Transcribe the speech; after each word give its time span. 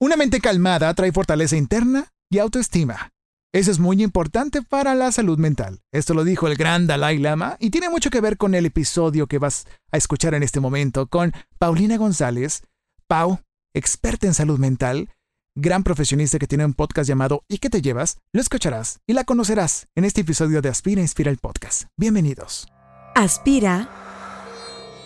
Una 0.00 0.16
mente 0.16 0.40
calmada 0.40 0.94
trae 0.94 1.10
fortaleza 1.10 1.56
interna 1.56 2.12
y 2.30 2.38
autoestima. 2.38 3.10
Eso 3.52 3.72
es 3.72 3.80
muy 3.80 4.00
importante 4.00 4.62
para 4.62 4.94
la 4.94 5.10
salud 5.10 5.38
mental. 5.38 5.80
Esto 5.92 6.14
lo 6.14 6.22
dijo 6.22 6.46
el 6.46 6.54
gran 6.54 6.86
Dalai 6.86 7.18
Lama 7.18 7.56
y 7.58 7.70
tiene 7.70 7.88
mucho 7.88 8.08
que 8.08 8.20
ver 8.20 8.36
con 8.36 8.54
el 8.54 8.66
episodio 8.66 9.26
que 9.26 9.38
vas 9.38 9.66
a 9.90 9.96
escuchar 9.96 10.34
en 10.34 10.44
este 10.44 10.60
momento 10.60 11.08
con 11.08 11.32
Paulina 11.58 11.96
González. 11.96 12.62
Pau, 13.08 13.40
experta 13.74 14.28
en 14.28 14.34
salud 14.34 14.60
mental, 14.60 15.10
gran 15.56 15.82
profesionista 15.82 16.38
que 16.38 16.46
tiene 16.46 16.64
un 16.64 16.74
podcast 16.74 17.08
llamado 17.08 17.42
¿Y 17.48 17.58
qué 17.58 17.68
te 17.68 17.82
llevas? 17.82 18.18
Lo 18.32 18.40
escucharás 18.40 19.00
y 19.04 19.14
la 19.14 19.24
conocerás 19.24 19.88
en 19.96 20.04
este 20.04 20.20
episodio 20.20 20.62
de 20.62 20.68
Aspira 20.68 21.00
Inspira 21.00 21.32
el 21.32 21.38
podcast. 21.38 21.88
Bienvenidos. 21.96 22.68
Aspira, 23.16 23.88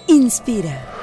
inspira. 0.06 1.01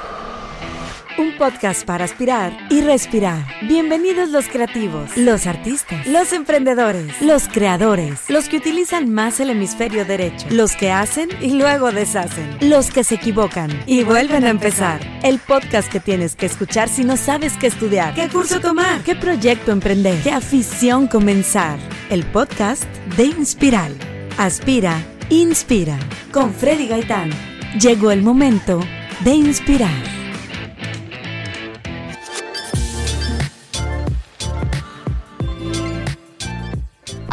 Un 1.20 1.36
podcast 1.36 1.84
para 1.84 2.06
aspirar 2.06 2.56
y 2.70 2.80
respirar. 2.80 3.44
Bienvenidos 3.68 4.30
los 4.30 4.48
creativos, 4.48 5.14
los 5.18 5.46
artistas, 5.46 6.06
los 6.06 6.32
emprendedores, 6.32 7.20
los 7.20 7.46
creadores, 7.46 8.30
los 8.30 8.48
que 8.48 8.56
utilizan 8.56 9.12
más 9.12 9.38
el 9.38 9.50
hemisferio 9.50 10.06
derecho, 10.06 10.46
los 10.50 10.74
que 10.74 10.90
hacen 10.90 11.28
y 11.42 11.58
luego 11.58 11.92
deshacen, 11.92 12.56
los 12.62 12.90
que 12.90 13.04
se 13.04 13.16
equivocan 13.16 13.70
y 13.84 14.02
vuelven 14.02 14.46
a 14.46 14.48
empezar. 14.48 15.02
El 15.22 15.40
podcast 15.40 15.92
que 15.92 16.00
tienes 16.00 16.36
que 16.36 16.46
escuchar 16.46 16.88
si 16.88 17.04
no 17.04 17.18
sabes 17.18 17.52
qué 17.58 17.66
estudiar, 17.66 18.14
qué 18.14 18.30
curso 18.30 18.58
tomar, 18.58 19.02
qué 19.02 19.14
proyecto 19.14 19.72
emprender, 19.72 20.22
qué 20.22 20.30
afición 20.30 21.06
comenzar. 21.06 21.78
El 22.08 22.24
podcast 22.24 22.84
de 23.18 23.26
Inspiral. 23.26 23.94
Aspira, 24.38 25.04
inspira. 25.28 25.98
Con 26.32 26.54
Freddy 26.54 26.88
Gaitán. 26.88 27.28
Llegó 27.78 28.10
el 28.10 28.22
momento 28.22 28.80
de 29.22 29.34
inspirar. 29.34 30.19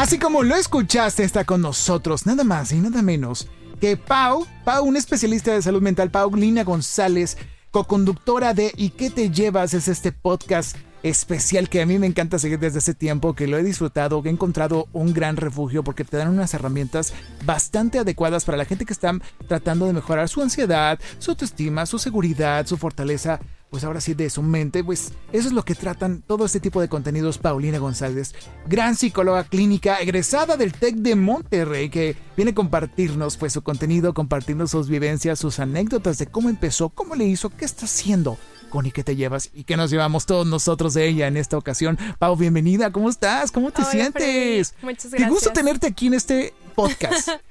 Así 0.07 0.19
como 0.19 0.41
lo 0.41 0.55
escuchaste, 0.55 1.25
está 1.25 1.43
con 1.43 1.61
nosotros 1.61 2.25
nada 2.25 2.45
más 2.45 2.71
y 2.71 2.77
nada 2.77 3.01
menos 3.01 3.49
que 3.81 3.97
Pau, 3.97 4.47
Pau, 4.63 4.85
un 4.85 4.95
especialista 4.95 5.51
de 5.51 5.61
salud 5.61 5.81
mental, 5.81 6.11
Paulina 6.11 6.63
González, 6.63 7.37
co-conductora 7.71 8.53
de 8.53 8.71
¿Y 8.77 8.91
qué 8.91 9.09
te 9.09 9.31
llevas? 9.31 9.73
Es 9.73 9.89
este 9.89 10.13
podcast 10.13 10.77
especial 11.03 11.67
que 11.67 11.81
a 11.81 11.85
mí 11.85 11.99
me 11.99 12.07
encanta 12.07 12.39
seguir 12.39 12.57
desde 12.57 12.77
hace 12.77 12.93
tiempo, 12.93 13.33
que 13.33 13.47
lo 13.47 13.57
he 13.57 13.63
disfrutado, 13.63 14.23
que 14.23 14.29
he 14.29 14.31
encontrado 14.31 14.87
un 14.93 15.13
gran 15.13 15.35
refugio 15.35 15.83
porque 15.83 16.05
te 16.05 16.15
dan 16.15 16.29
unas 16.29 16.53
herramientas 16.53 17.13
bastante 17.43 17.99
adecuadas 17.99 18.45
para 18.45 18.57
la 18.57 18.63
gente 18.63 18.85
que 18.85 18.93
está 18.93 19.11
tratando 19.49 19.87
de 19.87 19.93
mejorar 19.93 20.29
su 20.29 20.41
ansiedad, 20.41 20.97
su 21.19 21.31
autoestima, 21.31 21.85
su 21.85 21.99
seguridad, 21.99 22.65
su 22.65 22.77
fortaleza 22.77 23.41
pues 23.69 23.83
ahora 23.83 24.01
sí 24.01 24.13
de 24.13 24.29
su 24.29 24.41
mente, 24.41 24.83
pues 24.83 25.11
eso 25.31 25.47
es 25.47 25.53
lo 25.53 25.63
que 25.63 25.75
tratan 25.75 26.21
todo 26.21 26.45
este 26.45 26.59
tipo 26.59 26.81
de 26.81 26.87
contenidos 26.87 27.37
Paulina 27.37 27.79
González, 27.79 28.33
gran 28.67 28.95
psicóloga 28.95 29.43
clínica 29.43 29.99
egresada 29.99 30.57
del 30.57 30.73
TEC 30.73 30.95
de 30.95 31.15
Monterrey 31.15 31.89
que 31.89 32.15
viene 32.35 32.51
a 32.51 32.55
compartirnos 32.55 33.37
pues 33.37 33.53
su 33.53 33.61
contenido, 33.61 34.13
compartirnos 34.13 34.71
sus 34.71 34.89
vivencias, 34.89 35.39
sus 35.39 35.59
anécdotas 35.59 36.17
de 36.17 36.27
cómo 36.27 36.49
empezó, 36.49 36.89
cómo 36.89 37.15
le 37.15 37.25
hizo, 37.25 37.49
qué 37.49 37.65
está 37.65 37.85
haciendo 37.85 38.37
con 38.69 38.85
y 38.85 38.91
qué 38.91 39.03
te 39.03 39.15
llevas 39.15 39.49
y 39.53 39.63
qué 39.63 39.77
nos 39.77 39.91
llevamos 39.91 40.25
todos 40.25 40.45
nosotros 40.45 40.93
de 40.93 41.07
ella 41.07 41.27
en 41.27 41.37
esta 41.37 41.57
ocasión. 41.57 41.97
Pau, 42.19 42.35
bienvenida, 42.35 42.91
¿cómo 42.91 43.09
estás? 43.09 43.51
¿Cómo 43.51 43.71
te 43.71 43.83
sientes? 43.83 44.75
Muchas 44.81 45.11
gracias. 45.11 45.21
Qué 45.21 45.29
gusto 45.29 45.51
tenerte 45.51 45.87
aquí 45.87 46.07
en 46.07 46.13
este 46.13 46.53
podcast. 46.75 47.29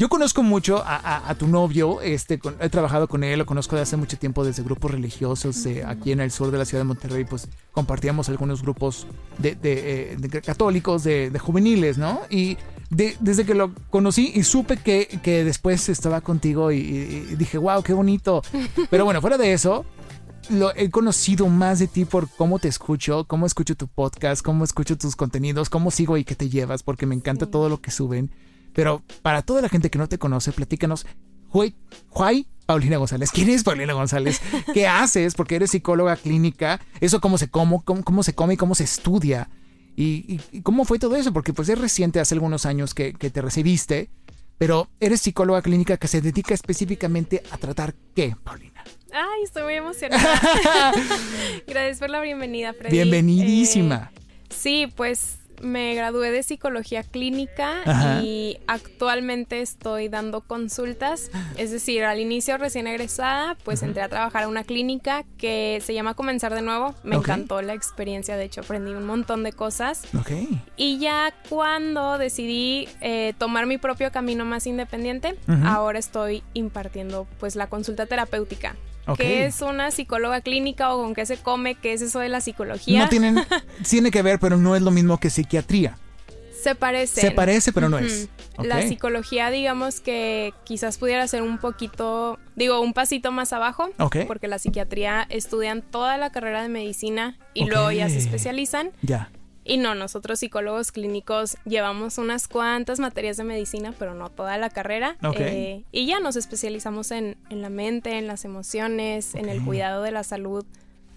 Yo 0.00 0.08
conozco 0.08 0.42
mucho 0.42 0.82
a, 0.82 1.34
tu 1.38 1.46
novio, 1.46 2.00
este, 2.00 2.40
he 2.60 2.70
trabajado 2.70 3.06
con 3.06 3.22
él, 3.22 3.38
lo 3.38 3.44
conozco 3.44 3.76
de 3.76 3.82
hace 3.82 3.98
mucho 3.98 4.16
tiempo 4.16 4.46
desde 4.46 4.62
grupos 4.62 4.92
religiosos 4.92 5.66
eh, 5.66 5.84
aquí 5.86 6.10
en 6.10 6.20
el 6.20 6.30
sur 6.30 6.50
de 6.50 6.56
la 6.56 6.64
ciudad 6.64 6.80
de 6.80 6.88
Monterrey, 6.88 7.26
pues 7.26 7.48
compartíamos 7.72 8.30
algunos 8.30 8.62
grupos 8.62 9.06
de, 9.36 9.56
de, 9.56 10.14
eh, 10.14 10.40
católicos, 10.40 11.04
de, 11.04 11.38
juveniles, 11.38 11.98
¿no? 11.98 12.22
Y 12.30 12.56
desde 12.88 13.44
que 13.44 13.52
lo 13.52 13.74
conocí 13.90 14.32
y 14.34 14.42
supe 14.44 14.78
que, 14.78 15.20
que 15.22 15.44
después 15.44 15.90
estaba 15.90 16.22
contigo 16.22 16.72
y, 16.72 16.80
dije, 17.36 17.58
wow, 17.58 17.82
qué 17.82 17.92
bonito. 17.92 18.40
Pero 18.88 19.04
bueno, 19.04 19.20
fuera 19.20 19.36
de 19.36 19.52
eso, 19.52 19.84
lo, 20.48 20.74
he 20.76 20.88
conocido 20.88 21.46
más 21.48 21.78
de 21.78 21.88
ti 21.88 22.06
por 22.06 22.26
cómo 22.30 22.58
te 22.58 22.68
escucho, 22.68 23.26
cómo 23.26 23.44
escucho 23.44 23.74
tu 23.74 23.86
podcast, 23.86 24.42
cómo 24.42 24.64
escucho 24.64 24.96
tus 24.96 25.14
contenidos, 25.14 25.68
cómo 25.68 25.90
sigo 25.90 26.16
y 26.16 26.24
qué 26.24 26.36
te 26.36 26.48
llevas, 26.48 26.82
porque 26.82 27.04
me 27.04 27.14
encanta 27.14 27.44
todo 27.44 27.68
lo 27.68 27.82
que 27.82 27.90
suben. 27.90 28.30
Pero 28.72 29.02
para 29.22 29.42
toda 29.42 29.62
la 29.62 29.68
gente 29.68 29.90
que 29.90 29.98
no 29.98 30.08
te 30.08 30.18
conoce, 30.18 30.52
platícanos, 30.52 31.06
Juay, 31.50 32.46
Paulina 32.66 32.98
González. 32.98 33.30
¿Quién 33.32 33.48
es 33.48 33.64
Paulina 33.64 33.92
González? 33.92 34.40
¿Qué 34.72 34.86
haces? 34.86 35.34
Porque 35.34 35.56
eres 35.56 35.72
psicóloga 35.72 36.16
clínica. 36.16 36.80
¿Eso 37.00 37.20
cómo 37.20 37.36
se, 37.36 37.50
cómo, 37.50 37.82
cómo, 37.82 38.22
se 38.22 38.34
come 38.34 38.54
y 38.54 38.56
cómo 38.56 38.76
se 38.76 38.84
estudia? 38.84 39.50
¿Y, 39.96 40.38
cómo 40.62 40.84
fue 40.84 41.00
todo 41.00 41.16
eso? 41.16 41.32
Porque 41.32 41.52
pues 41.52 41.68
es 41.68 41.78
reciente, 41.78 42.20
hace 42.20 42.34
algunos 42.34 42.66
años 42.66 42.94
que, 42.94 43.12
te 43.12 43.42
recibiste, 43.42 44.08
pero 44.56 44.88
eres 45.00 45.20
psicóloga 45.20 45.62
clínica 45.62 45.96
que 45.96 46.06
se 46.06 46.20
dedica 46.20 46.54
específicamente 46.54 47.42
a 47.50 47.58
tratar 47.58 47.94
qué, 48.14 48.36
Paulina. 48.44 48.84
Ay, 49.12 49.42
estoy 49.42 49.64
muy 49.64 49.74
emocionada. 49.74 50.40
Gracias 51.66 51.98
por 51.98 52.10
la 52.10 52.20
bienvenida, 52.20 52.72
Freddy. 52.72 52.92
Bienvenidísima. 52.92 54.12
Eh, 54.14 54.20
sí, 54.50 54.86
pues 54.94 55.39
me 55.60 55.94
gradué 55.94 56.30
de 56.30 56.42
psicología 56.42 57.02
clínica 57.02 58.20
y 58.22 58.58
actualmente 58.66 59.60
estoy 59.60 60.08
dando 60.08 60.40
consultas. 60.40 61.30
Es 61.56 61.70
decir, 61.70 62.04
al 62.04 62.20
inicio 62.20 62.58
recién 62.58 62.86
egresada, 62.86 63.56
pues 63.64 63.82
entré 63.82 64.02
a 64.02 64.08
trabajar 64.08 64.44
a 64.44 64.48
una 64.48 64.64
clínica 64.64 65.24
que 65.38 65.82
se 65.84 65.94
llama 65.94 66.14
Comenzar 66.14 66.54
de 66.54 66.62
nuevo. 66.62 66.94
Me 67.02 67.16
encantó 67.16 67.62
la 67.62 67.74
experiencia, 67.74 68.36
de 68.36 68.44
hecho 68.44 68.62
aprendí 68.62 68.92
un 68.92 69.04
montón 69.06 69.42
de 69.42 69.52
cosas. 69.52 70.02
Y 70.76 70.98
ya 70.98 71.34
cuando 71.48 72.18
decidí 72.18 72.88
eh, 73.00 73.34
tomar 73.38 73.66
mi 73.66 73.78
propio 73.78 74.10
camino 74.12 74.44
más 74.44 74.66
independiente, 74.66 75.36
ahora 75.64 75.98
estoy 75.98 76.42
impartiendo 76.54 77.26
pues 77.38 77.56
la 77.56 77.68
consulta 77.68 78.06
terapéutica. 78.06 78.76
¿Qué 79.16 79.46
es 79.46 79.60
una 79.62 79.90
psicóloga 79.90 80.40
clínica 80.40 80.94
o 80.94 81.02
con 81.02 81.14
qué 81.14 81.26
se 81.26 81.36
come? 81.36 81.74
¿Qué 81.74 81.92
es 81.92 82.02
eso 82.02 82.20
de 82.20 82.28
la 82.28 82.40
psicología? 82.40 83.00
No 83.00 83.08
tienen, 83.08 83.36
tiene 83.88 84.10
que 84.10 84.22
ver, 84.22 84.38
pero 84.38 84.56
no 84.56 84.76
es 84.76 84.82
lo 84.82 84.90
mismo 84.90 85.18
que 85.18 85.30
psiquiatría. 85.30 85.96
Se 86.60 86.74
parece. 86.74 87.20
Se 87.22 87.30
parece, 87.30 87.72
pero 87.72 87.88
no 87.88 87.98
es. 87.98 88.28
La 88.58 88.86
psicología, 88.86 89.50
digamos 89.50 90.00
que 90.00 90.52
quizás 90.64 90.98
pudiera 90.98 91.26
ser 91.26 91.42
un 91.42 91.56
poquito, 91.58 92.38
digo, 92.54 92.80
un 92.80 92.92
pasito 92.92 93.32
más 93.32 93.52
abajo, 93.54 93.88
porque 94.26 94.48
la 94.48 94.58
psiquiatría 94.58 95.26
estudian 95.30 95.80
toda 95.80 96.18
la 96.18 96.30
carrera 96.30 96.62
de 96.62 96.68
medicina 96.68 97.38
y 97.54 97.64
luego 97.64 97.90
ya 97.90 98.08
se 98.08 98.18
especializan. 98.18 98.90
Ya. 99.02 99.30
Y 99.64 99.76
no, 99.76 99.94
nosotros 99.94 100.38
psicólogos 100.38 100.90
clínicos 100.90 101.58
llevamos 101.64 102.18
unas 102.18 102.48
cuantas 102.48 102.98
materias 102.98 103.36
de 103.36 103.44
medicina, 103.44 103.94
pero 103.98 104.14
no 104.14 104.30
toda 104.30 104.56
la 104.58 104.70
carrera. 104.70 105.16
Eh, 105.36 105.84
y 105.92 106.06
ya 106.06 106.18
nos 106.20 106.36
especializamos 106.36 107.10
en, 107.10 107.36
la 107.50 107.68
mente, 107.68 108.18
en 108.18 108.26
las 108.26 108.44
emociones, 108.44 109.34
en 109.34 109.48
el 109.48 109.62
cuidado 109.62 110.02
de 110.02 110.12
la 110.12 110.24
salud 110.24 110.64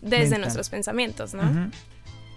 desde 0.01 0.37
nuestros 0.37 0.69
pensamientos, 0.69 1.33
¿no? 1.33 1.71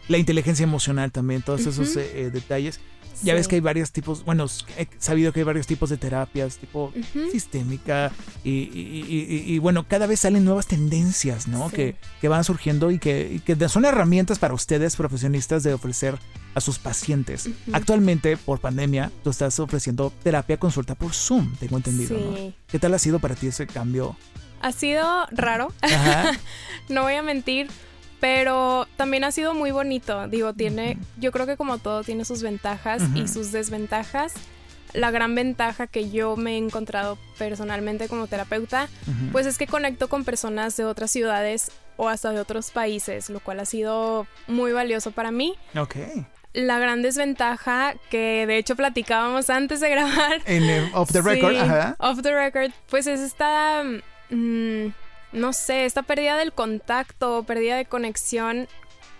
La 0.08 0.18
inteligencia 0.18 0.62
emocional 0.62 1.10
también, 1.10 1.42
todos 1.42 1.66
esos 1.66 1.96
eh, 1.96 2.10
eh, 2.14 2.30
detalles. 2.30 2.78
Ya 3.22 3.34
ves 3.34 3.49
que 3.49 3.56
hay 3.56 3.60
varios 3.60 3.93
tipos, 3.93 4.25
bueno, 4.25 4.47
he 4.77 4.88
sabido 4.99 5.32
que 5.32 5.41
hay 5.41 5.44
varios 5.44 5.66
tipos 5.66 5.91
de 5.91 5.97
terapias, 5.97 6.59
tipo 6.59 6.93
sistémica, 7.32 8.12
y, 8.44 9.59
bueno, 9.59 9.87
cada 9.88 10.06
vez 10.06 10.21
salen 10.21 10.44
nuevas 10.44 10.66
tendencias, 10.66 11.49
¿no? 11.49 11.71
Que, 11.71 11.97
que, 12.21 12.28
van 12.28 12.44
surgiendo 12.44 12.91
y 12.91 12.99
que, 12.99 13.41
que, 13.44 13.69
son 13.69 13.84
herramientas 13.84 14.38
para 14.38 14.54
ustedes, 14.54 14.97
profesionistas, 14.97 15.62
de 15.62 15.75
ofrecer 15.75 16.19
a 16.54 16.60
sus 16.60 16.78
pacientes. 16.78 17.49
Actualmente, 17.72 18.37
por 18.37 18.60
pandemia, 18.60 19.10
tú 19.22 19.31
estás 19.31 19.59
ofreciendo 19.60 20.12
terapia 20.22 20.59
consulta 20.59 20.94
por 20.94 21.12
Zoom, 21.12 21.54
tengo 21.56 21.77
entendido, 21.77 22.19
¿no? 22.19 22.53
¿Qué 22.66 22.78
tal 22.78 22.94
ha 22.94 22.98
sido 22.98 23.19
para 23.19 23.34
ti 23.34 23.48
ese 23.48 23.66
cambio? 23.66 24.16
Ha 24.60 24.72
sido 24.72 25.27
raro, 25.31 25.72
no 26.88 27.03
voy 27.03 27.15
a 27.15 27.22
mentir 27.22 27.69
pero 28.21 28.87
también 28.97 29.25
ha 29.25 29.31
sido 29.31 29.54
muy 29.54 29.71
bonito. 29.71 30.28
Digo, 30.28 30.53
tiene, 30.53 30.98
yo 31.18 31.33
creo 31.33 31.47
que 31.47 31.57
como 31.57 31.78
todo 31.78 32.03
tiene 32.03 32.24
sus 32.24 32.42
ventajas 32.42 33.03
y 33.15 33.28
sus 33.28 33.53
desventajas. 33.53 34.34
La 34.92 35.10
gran 35.10 35.34
ventaja 35.34 35.86
que 35.86 36.10
yo 36.10 36.36
me 36.36 36.54
he 36.54 36.57
encontrado 36.57 37.18
personalmente 37.39 38.09
como 38.09 38.28
terapeuta, 38.28 38.89
pues 39.33 39.45
es 39.47 39.59
que 39.59 39.66
conecto 39.66 40.09
con 40.09 40.24
personas 40.24 40.77
de 40.77 40.84
otras 40.84 41.10
ciudades 41.10 41.71
o 41.97 42.09
hasta 42.09 42.30
de 42.30 42.41
otros 42.41 42.71
países, 42.71 43.28
lo 43.28 43.41
cual 43.41 43.60
ha 43.60 43.65
sido 43.66 44.27
muy 44.47 44.72
valioso 44.72 45.10
para 45.10 45.30
mí. 45.30 45.54
Ok. 45.77 45.97
La 46.54 46.78
gran 46.78 47.03
desventaja 47.03 47.95
que 48.10 48.47
de 48.47 48.57
hecho 48.57 48.77
platicábamos 48.77 49.51
antes 49.51 49.80
de 49.80 49.91
grabar. 49.91 50.41
En 50.47 50.91
off 50.95 51.12
the 51.12 51.21
record, 51.21 51.57
ajá. 51.57 51.97
Off 51.98 52.22
the 52.22 52.33
record, 52.33 52.72
pues 52.89 53.07
es 53.07 53.21
esta. 53.21 53.83
Mm, 54.30 54.86
no 55.32 55.52
sé, 55.52 55.84
esta 55.84 56.02
pérdida 56.02 56.36
del 56.36 56.52
contacto, 56.52 57.42
pérdida 57.44 57.76
de 57.76 57.84
conexión 57.84 58.68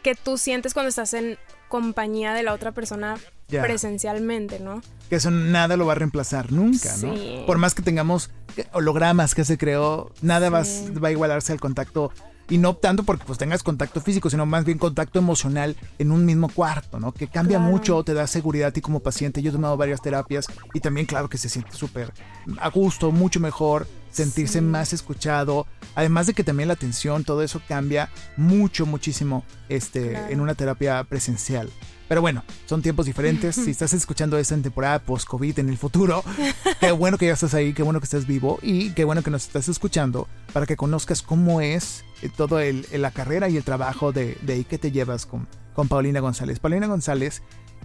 que 0.02 0.14
tú 0.14 0.38
sientes 0.38 0.72
cuando 0.72 0.88
estás 0.88 1.14
en 1.14 1.38
compañía 1.68 2.32
de 2.32 2.42
la 2.42 2.52
otra 2.52 2.72
persona 2.72 3.16
presencialmente, 3.48 4.58
¿no? 4.60 4.82
Que 5.08 5.16
eso 5.16 5.30
nada 5.30 5.76
lo 5.76 5.86
va 5.86 5.92
a 5.92 5.96
reemplazar 5.96 6.52
nunca, 6.52 6.94
¿no? 6.98 7.46
Por 7.46 7.58
más 7.58 7.74
que 7.74 7.82
tengamos 7.82 8.30
hologramas 8.72 9.34
que 9.34 9.44
se 9.44 9.58
creó, 9.58 10.12
nada 10.22 10.50
va, 10.50 10.62
a 10.62 11.10
igualarse 11.10 11.52
al 11.52 11.60
contacto 11.60 12.12
Y 12.48 12.58
no 12.58 12.75
tanto 12.76 13.02
porque 13.02 13.25
pues 13.26 13.38
tengas 13.38 13.62
contacto 13.62 14.00
físico, 14.00 14.31
sino 14.31 14.46
más 14.46 14.64
bien 14.64 14.78
contacto 14.78 15.19
emocional 15.19 15.76
en 15.98 16.12
un 16.12 16.25
mismo 16.25 16.48
cuarto, 16.48 17.00
¿no? 17.00 17.12
Que 17.12 17.26
cambia 17.26 17.58
mucho, 17.58 18.04
te 18.04 18.14
da 18.14 18.26
seguridad 18.26 18.69
a 18.69 18.72
ti 18.72 18.81
como 18.81 19.00
paciente. 19.00 19.43
Yo 19.43 19.50
he 19.50 19.52
tomado 19.52 19.76
varias 19.76 20.00
terapias 20.00 20.46
y 20.72 20.81
también 20.81 21.06
claro 21.06 21.28
que 21.28 21.38
se 21.38 21.48
siente 21.48 21.72
súper 21.72 22.12
a 22.60 22.69
gusto, 22.70 23.10
mucho 23.10 23.40
mejor, 23.40 23.88
sentirse 24.10 24.60
más 24.60 24.93
escuchado. 24.93 25.66
Además 25.94 26.26
de 26.26 26.34
que 26.34 26.44
también 26.44 26.69
la 26.69 26.75
atención, 26.75 27.25
todo 27.25 27.43
eso 27.43 27.60
cambia 27.69 28.10
mucho, 28.37 28.87
muchísimo 28.87 29.44
este, 29.69 30.32
en 30.32 30.40
una 30.40 30.54
terapia 30.54 31.02
presencial. 31.04 31.70
Pero 32.08 32.20
bueno, 32.20 32.44
son 32.66 32.82
tiempos 32.82 33.06
diferentes. 33.06 33.56
Si 33.56 33.70
estás 33.70 33.92
escuchando 33.92 34.38
esto 34.38 34.54
en 34.54 34.62
temporada 34.62 35.00
post-COVID 35.00 35.58
en 35.58 35.68
el 35.68 35.76
futuro, 35.76 36.22
qué 36.80 36.92
bueno 36.92 37.18
que 37.18 37.26
ya 37.26 37.32
estás 37.32 37.54
ahí, 37.54 37.72
qué 37.72 37.82
bueno 37.82 38.00
que 38.00 38.04
estás 38.04 38.26
vivo 38.26 38.58
y 38.62 38.90
qué 38.90 39.04
bueno 39.04 39.22
que 39.22 39.30
nos 39.30 39.46
estás 39.46 39.68
escuchando 39.68 40.28
para 40.52 40.66
que 40.66 40.76
conozcas 40.76 41.22
cómo 41.22 41.60
es 41.60 42.04
eh, 42.22 42.28
todo 42.34 42.60
el, 42.60 42.86
la 42.92 43.10
carrera 43.10 43.48
y 43.48 43.56
el 43.56 43.64
trabajo 43.64 44.12
de, 44.12 44.38
de 44.42 44.52
ahí 44.52 44.64
que 44.64 44.78
te 44.78 44.92
llevas 44.92 45.26
con, 45.26 45.48
con 45.74 45.88
Paulina 45.88 46.20
González. 46.20 46.60
Paulina 46.60 46.86
González, 46.86 47.42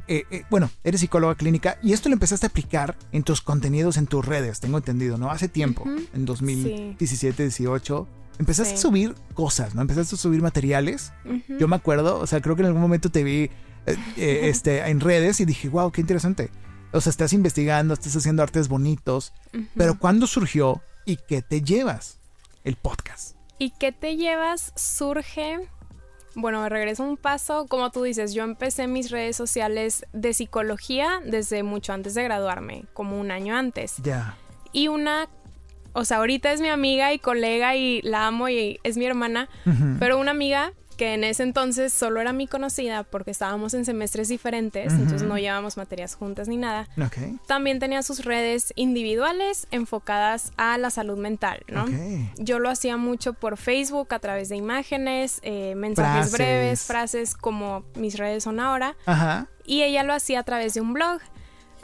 eh, 0.08 0.24
eh, 0.30 0.44
bueno, 0.50 0.70
eres 0.84 1.02
psicóloga 1.02 1.36
clínica 1.36 1.78
y 1.82 1.94
esto 1.94 2.10
lo 2.10 2.14
empezaste 2.14 2.46
a 2.46 2.50
aplicar 2.50 2.98
en 3.12 3.24
tus 3.24 3.42
contenidos 3.42 3.98
en 3.98 4.08
tus 4.08 4.26
redes, 4.26 4.60
tengo 4.60 4.78
entendido, 4.78 5.18
¿no? 5.18 5.32
Hace 5.32 5.48
tiempo, 5.48 5.86
en 6.14 6.26
2017, 6.26 7.44
18 7.44 8.08
empezaste 8.40 8.74
a 8.74 8.78
subir 8.78 9.16
cosas, 9.34 9.76
¿no? 9.76 9.82
Empezaste 9.82 10.16
a 10.16 10.18
subir 10.18 10.42
materiales. 10.42 11.14
Yo 11.60 11.68
me 11.68 11.76
acuerdo, 11.76 12.20
o 12.20 12.28
sea, 12.28 12.42
creo 12.42 12.56
que 12.56 12.64
en 12.64 12.68
algún 12.68 12.82
momento 12.82 13.12
te 13.12 13.24
vi 13.24 13.52
eh, 13.86 13.96
eh, 14.18 14.40
este, 14.44 14.88
en 14.90 15.00
redes 15.00 15.40
y 15.40 15.46
dije, 15.46 15.70
wow, 15.70 15.92
qué 15.92 16.02
interesante. 16.02 16.52
O 16.92 17.02
sea, 17.02 17.10
estás 17.10 17.34
investigando, 17.34 17.94
estás 17.94 18.16
haciendo 18.16 18.44
artes 18.44 18.68
bonitos, 18.68 19.34
pero 19.76 19.98
¿cuándo 19.98 20.28
surgió 20.28 20.82
y 21.06 21.16
qué 21.16 21.42
te 21.42 21.62
llevas 21.62 22.20
el 22.64 22.76
podcast? 22.76 23.36
¿Y 23.58 23.72
qué 23.72 23.92
te 23.92 24.18
llevas? 24.18 24.74
Surge, 24.76 25.70
bueno, 26.36 26.62
me 26.62 26.68
regreso 26.68 27.04
un 27.04 27.16
paso, 27.16 27.66
como 27.68 27.92
tú 27.92 28.04
dices, 28.04 28.34
yo 28.34 28.44
empecé 28.44 28.88
mis 28.88 29.10
redes 29.10 29.38
sociales 29.38 30.06
de 30.12 30.34
psicología 30.34 31.22
desde 31.26 31.64
mucho 31.64 31.94
antes 31.94 32.14
de 32.14 32.24
graduarme, 32.24 32.86
como 32.94 33.18
un 33.20 33.32
año 33.32 33.56
antes. 33.56 33.96
Ya. 34.04 34.36
Y 34.74 34.90
una 34.90 35.30
o 35.94 36.06
sea, 36.06 36.18
ahorita 36.18 36.52
es 36.54 36.62
mi 36.62 36.70
amiga 36.70 37.14
y 37.14 37.20
colega 37.20 37.76
y 37.76 38.02
la 38.02 38.28
amo 38.28 38.48
y 38.50 38.80
es 38.84 38.98
mi 38.98 39.06
hermana, 39.06 39.50
pero 40.00 40.18
una 40.18 40.32
amiga 40.32 40.72
que 41.02 41.16
en 41.16 41.24
ese 41.24 41.42
entonces 41.42 41.92
solo 41.92 42.22
era 42.22 42.32
mi 42.32 42.46
conocida 42.46 43.02
porque 43.02 43.32
estábamos 43.32 43.74
en 43.74 43.86
semestres 43.86 44.28
diferentes, 44.28 44.94
entonces 44.94 45.24
no 45.24 45.36
llevábamos 45.36 45.76
materias 45.76 46.14
juntas 46.14 46.48
ni 46.48 46.58
nada. 46.58 46.88
También 47.48 47.80
tenía 47.80 48.04
sus 48.04 48.24
redes 48.24 48.72
individuales 48.76 49.66
enfocadas 49.72 50.52
a 50.58 50.78
la 50.78 50.92
salud 50.92 51.18
mental, 51.18 51.64
¿no? 51.70 51.88
Yo 52.38 52.60
lo 52.60 52.70
hacía 52.70 52.98
mucho 52.98 53.34
por 53.34 53.58
Facebook 53.58 54.14
a 54.14 54.20
través 54.20 54.50
de 54.50 54.58
imágenes, 54.58 55.40
eh, 55.42 55.74
mensajes 55.74 56.32
breves, 56.34 56.84
frases 56.84 57.34
como 57.34 57.84
mis 57.96 58.20
redes 58.20 58.44
son 58.44 58.60
ahora. 58.60 58.96
Y 59.66 59.82
ella 59.82 60.04
lo 60.04 60.14
hacía 60.14 60.42
a 60.42 60.44
través 60.44 60.76
de 60.76 60.82
un 60.82 60.94
blog. 60.94 61.20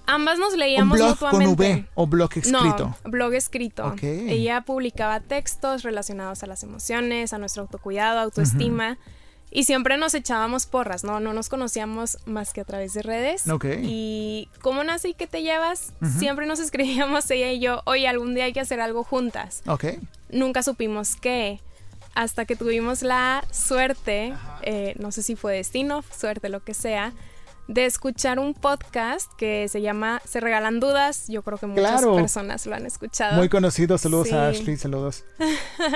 Ambas 0.08 0.40
nos 0.40 0.56
leíamos 0.56 1.00
¿Un 1.00 1.06
blog 1.06 1.10
mutuamente. 1.22 1.46
con 1.46 1.54
V 1.56 1.86
o 1.96 2.08
blog 2.08 2.32
escrito? 2.38 2.96
No, 3.04 3.12
blog 3.12 3.34
escrito. 3.34 3.94
Ella 4.02 4.62
publicaba 4.62 5.20
textos 5.20 5.84
relacionados 5.84 6.44
a 6.44 6.48
las 6.48 6.64
emociones, 6.64 7.34
a 7.34 7.38
nuestro 7.38 7.64
autocuidado, 7.64 8.20
autoestima. 8.20 8.98
Y 9.52 9.64
siempre 9.64 9.98
nos 9.98 10.14
echábamos 10.14 10.66
porras, 10.66 11.04
¿no? 11.04 11.20
No 11.20 11.34
nos 11.34 11.50
conocíamos 11.50 12.20
más 12.26 12.54
que 12.54 12.62
a 12.62 12.66
través 12.66 12.94
de 12.94 13.02
redes. 13.02 13.48
Ok. 13.50 13.66
Y 13.82 14.50
¿cómo 14.62 14.84
nací 14.84 15.14
que 15.14 15.28
te 15.28 15.42
llevas? 15.42 15.94
Siempre 16.20 16.46
nos 16.46 16.60
escribíamos 16.62 17.30
ella 17.32 17.52
y 17.52 17.60
yo, 17.60 17.82
oye, 17.86 18.08
algún 18.08 18.34
día 18.34 18.46
hay 18.46 18.54
que 18.54 18.60
hacer 18.60 18.80
algo 18.80 19.04
juntas. 19.04 19.62
Ok. 19.68 19.86
Nunca 20.30 20.64
supimos 20.64 21.16
qué. 21.16 21.62
Hasta 22.14 22.46
que 22.46 22.56
tuvimos 22.56 23.04
la 23.04 23.46
suerte, 23.52 24.34
eh, 24.64 24.96
no 25.00 25.12
sé 25.12 25.22
si 25.22 25.36
fue 25.36 25.54
destino, 25.56 26.04
suerte, 26.18 26.50
lo 26.50 26.64
que 26.64 26.74
sea, 26.74 27.14
de 27.68 27.86
escuchar 27.86 28.40
un 28.40 28.54
podcast 28.54 29.32
que 29.38 29.68
se 29.68 29.82
llama 29.82 30.22
Se 30.26 30.40
Regalan 30.40 30.80
Dudas. 30.80 31.28
Yo 31.28 31.44
creo 31.44 31.58
que 31.58 31.68
muchas 31.68 32.06
personas 32.06 32.66
lo 32.66 32.76
han 32.76 32.86
escuchado. 32.86 33.36
Muy 33.36 33.50
conocido. 33.50 33.98
Saludos 33.98 34.32
a 34.32 34.50
Ashley, 34.50 34.78
saludos 34.78 35.26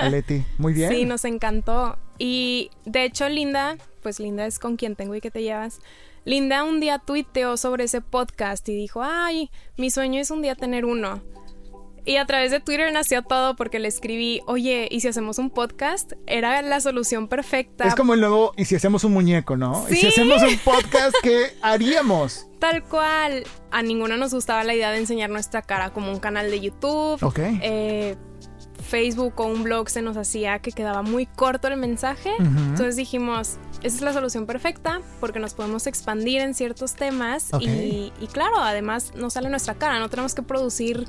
a 0.00 0.08
Leti. 0.08 0.44
Muy 0.58 0.72
bien. 0.72 0.90
Sí, 0.90 1.04
nos 1.04 1.24
encantó. 1.24 1.98
Y 2.18 2.70
de 2.84 3.04
hecho, 3.04 3.28
Linda, 3.28 3.76
pues 4.02 4.20
Linda 4.20 4.46
es 4.46 4.58
con 4.58 4.76
quien 4.76 4.96
tengo 4.96 5.14
y 5.14 5.20
que 5.20 5.30
te 5.30 5.42
llevas. 5.42 5.80
Linda 6.24 6.62
un 6.62 6.78
día 6.78 6.98
tuiteó 6.98 7.56
sobre 7.56 7.84
ese 7.84 8.00
podcast 8.00 8.68
y 8.68 8.76
dijo, 8.76 9.02
ay, 9.02 9.50
mi 9.76 9.90
sueño 9.90 10.20
es 10.20 10.30
un 10.30 10.40
día 10.40 10.54
tener 10.54 10.84
uno. 10.84 11.20
Y 12.04 12.16
a 12.16 12.26
través 12.26 12.50
de 12.50 12.58
Twitter 12.58 12.92
nació 12.92 13.22
todo 13.22 13.54
porque 13.54 13.78
le 13.78 13.86
escribí, 13.86 14.40
oye, 14.46 14.88
¿y 14.90 15.00
si 15.00 15.08
hacemos 15.08 15.38
un 15.38 15.50
podcast? 15.50 16.12
Era 16.26 16.60
la 16.62 16.80
solución 16.80 17.28
perfecta. 17.28 17.86
Es 17.86 17.94
como 17.94 18.14
el 18.14 18.20
nuevo, 18.20 18.52
¿y 18.56 18.64
si 18.64 18.74
hacemos 18.74 19.04
un 19.04 19.12
muñeco, 19.12 19.56
no? 19.56 19.84
¿Y 19.88 19.96
si 19.96 20.08
hacemos 20.08 20.42
un 20.42 20.58
podcast, 20.64 21.14
qué 21.22 21.52
haríamos? 21.62 22.46
Tal 22.58 22.82
cual. 22.82 23.44
A 23.70 23.82
ninguno 23.82 24.16
nos 24.16 24.34
gustaba 24.34 24.64
la 24.64 24.74
idea 24.74 24.90
de 24.90 24.98
enseñar 24.98 25.30
nuestra 25.30 25.62
cara 25.62 25.90
como 25.90 26.10
un 26.10 26.18
canal 26.18 26.50
de 26.50 26.60
YouTube. 26.60 27.22
Ok. 27.22 27.38
Eh, 27.38 28.16
Facebook 28.82 29.34
o 29.40 29.46
un 29.46 29.62
blog 29.62 29.88
se 29.88 30.02
nos 30.02 30.16
hacía 30.16 30.58
que 30.58 30.72
quedaba 30.72 31.02
muy 31.02 31.26
corto 31.26 31.68
el 31.68 31.76
mensaje. 31.76 32.32
Entonces 32.38 32.96
dijimos, 32.96 33.58
esa 33.82 33.96
es 33.96 34.02
la 34.02 34.12
solución 34.12 34.46
perfecta 34.46 35.00
porque 35.20 35.38
nos 35.38 35.54
podemos 35.54 35.86
expandir 35.86 36.40
en 36.40 36.54
ciertos 36.54 36.94
temas 36.94 37.50
y, 37.60 38.12
y, 38.20 38.26
claro, 38.32 38.58
además 38.58 39.12
no 39.16 39.30
sale 39.30 39.48
nuestra 39.48 39.74
cara, 39.74 39.98
no 39.98 40.08
tenemos 40.08 40.34
que 40.34 40.42
producir 40.42 41.06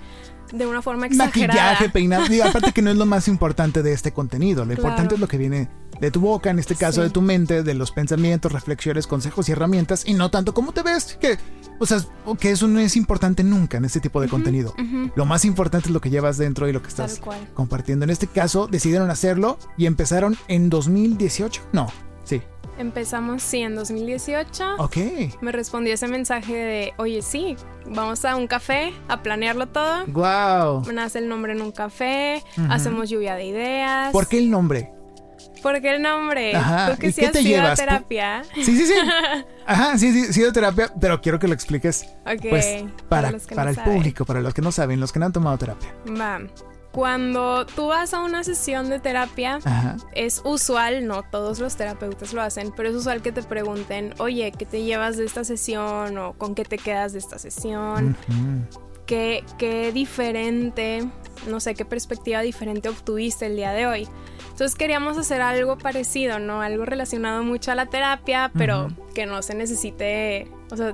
de 0.52 0.68
una 0.68 0.82
forma 0.82 1.08
exagerada. 1.08 1.62
Maquillaje, 1.62 1.90
peinado. 1.90 2.28
Digo, 2.28 2.44
aparte 2.46 2.72
que 2.72 2.82
no 2.82 2.92
es 2.92 2.98
lo 2.98 3.06
más 3.06 3.28
importante 3.28 3.82
de 3.82 3.94
este 3.94 4.12
contenido. 4.12 4.66
Lo 4.66 4.74
importante 4.74 5.16
es 5.16 5.20
lo 5.20 5.28
que 5.28 5.38
viene 5.38 5.70
de 6.00 6.12
tu 6.12 6.20
boca, 6.20 6.50
en 6.50 6.60
este 6.60 6.76
caso 6.76 7.02
de 7.02 7.10
tu 7.10 7.22
mente, 7.22 7.64
de 7.64 7.74
los 7.74 7.92
pensamientos, 7.92 8.52
reflexiones, 8.52 9.08
consejos 9.08 9.50
y 9.50 9.52
herramientas, 9.54 10.04
y 10.06 10.14
no 10.14 10.30
tanto 10.30 10.54
cómo 10.54 10.72
te 10.72 10.84
ves, 10.84 11.18
que, 11.20 11.38
o 11.80 11.86
sea, 11.86 12.00
que 12.40 12.52
eso 12.52 12.68
no 12.68 12.80
es 12.80 12.96
importante 12.96 13.44
nunca 13.44 13.78
en 13.78 13.86
este 13.86 14.00
tipo 14.00 14.22
de 14.22 14.28
contenido. 14.28 14.76
Lo 15.16 15.26
más 15.26 15.46
importante 15.46 15.88
es 15.88 15.94
lo 15.94 16.02
que 16.02 16.10
llevas 16.10 16.38
dentro 16.38 16.68
y 16.68 16.74
lo 16.74 16.82
que 16.82 16.90
estás 16.90 17.22
compartiendo. 17.54 18.04
En 18.04 18.10
este 18.10 18.28
caso, 18.28 18.68
decidieron 18.68 19.10
hacerlo 19.10 19.58
y 19.78 19.86
empezaron 19.86 20.38
en 20.48 20.70
2018. 20.70 21.62
No, 21.72 21.88
sí. 22.24 22.42
Empezamos, 22.78 23.44
sí, 23.44 23.60
en 23.60 23.76
2018. 23.76 24.76
Ok. 24.78 24.98
Me 25.42 25.52
respondió 25.52 25.94
ese 25.94 26.08
mensaje 26.08 26.54
de, 26.54 26.94
oye, 26.98 27.22
sí, 27.22 27.56
vamos 27.86 28.26
a 28.26 28.36
un 28.36 28.48
café 28.48 28.94
a 29.08 29.22
planearlo 29.22 29.68
todo. 29.68 30.06
Wow. 30.08 30.92
Nace 30.92 31.20
el 31.20 31.30
nombre 31.30 31.54
en 31.54 31.62
un 31.62 31.72
café, 31.72 32.44
hacemos 32.70 33.10
lluvia 33.10 33.36
de 33.36 33.46
ideas. 33.46 34.12
¿Por 34.12 34.28
qué 34.28 34.40
el 34.40 34.50
nombre? 34.50 34.92
¿Por 35.62 35.80
qué 35.82 35.96
el 35.96 36.02
nombre? 36.02 36.56
Ajá. 36.56 36.92
¿Tú 36.92 37.00
que 37.00 37.08
¿Y 37.08 37.14
qué 37.14 37.30
te 37.30 37.44
llevas? 37.44 37.80
terapia? 37.80 38.44
Sí, 38.56 38.66
sí, 38.66 38.86
sí. 38.86 38.94
Ajá, 39.66 39.98
sí, 39.98 40.12
sí, 40.12 40.34
sí, 40.34 40.44
terapia, 40.52 40.92
pero 41.00 41.22
quiero 41.22 41.40
que 41.40 41.48
lo 41.48 41.54
expliques. 41.54 42.06
Ok. 42.26 42.50
Pues 42.50 42.84
para, 43.08 43.32
para, 43.56 43.70
el 43.72 43.78
público, 43.78 44.26
para 44.26 44.42
los 44.42 44.54
que 44.54 44.62
no 44.62 44.72
saben, 44.72 45.00
los 45.00 45.14
que 45.14 45.20
no 45.20 45.28
han 45.28 45.32
tomado 45.32 45.58
terapia. 45.58 45.94
Va. 46.10 46.42
Cuando 46.94 47.66
tú 47.66 47.88
vas 47.88 48.14
a 48.14 48.22
una 48.22 48.44
sesión 48.44 48.88
de 48.88 49.00
terapia, 49.00 49.60
es 50.14 50.44
usual, 50.46 51.08
no 51.08 51.24
todos 51.24 51.60
los 51.60 51.76
terapeutas 51.76 52.34
lo 52.34 52.42
hacen, 52.44 52.72
pero 52.78 52.90
es 52.90 52.96
usual 52.96 53.24
que 53.24 53.32
te 53.32 53.42
pregunten, 53.42 54.14
oye, 54.20 54.52
¿qué 54.56 54.68
te 54.68 54.84
llevas 54.84 55.18
de 55.18 55.26
esta 55.26 55.44
sesión? 55.44 56.18
o 56.20 56.34
con 56.34 56.54
qué 56.54 56.66
te 56.66 56.78
quedas 56.78 57.14
de 57.14 57.20
esta 57.20 57.40
sesión. 57.40 58.16
¿Qué, 59.08 59.44
¿Qué 59.58 59.92
diferente, 59.92 61.04
no 61.48 61.60
sé, 61.60 61.74
qué 61.74 61.84
perspectiva 61.84 62.42
diferente 62.42 62.90
obtuviste 62.90 63.48
el 63.48 63.56
día 63.56 63.72
de 63.72 63.88
hoy? 63.88 64.08
Entonces 64.52 64.76
queríamos 64.76 65.18
hacer 65.18 65.42
algo 65.42 65.80
parecido, 65.80 66.38
¿no? 66.38 66.62
Algo 66.62 66.86
relacionado 66.86 67.44
mucho 67.44 67.72
a 67.72 67.76
la 67.76 67.88
terapia, 67.88 68.52
pero 68.56 68.90
que 69.16 69.26
no 69.26 69.42
se 69.42 69.56
necesite, 69.56 70.48
o 70.72 70.78
sea, 70.78 70.94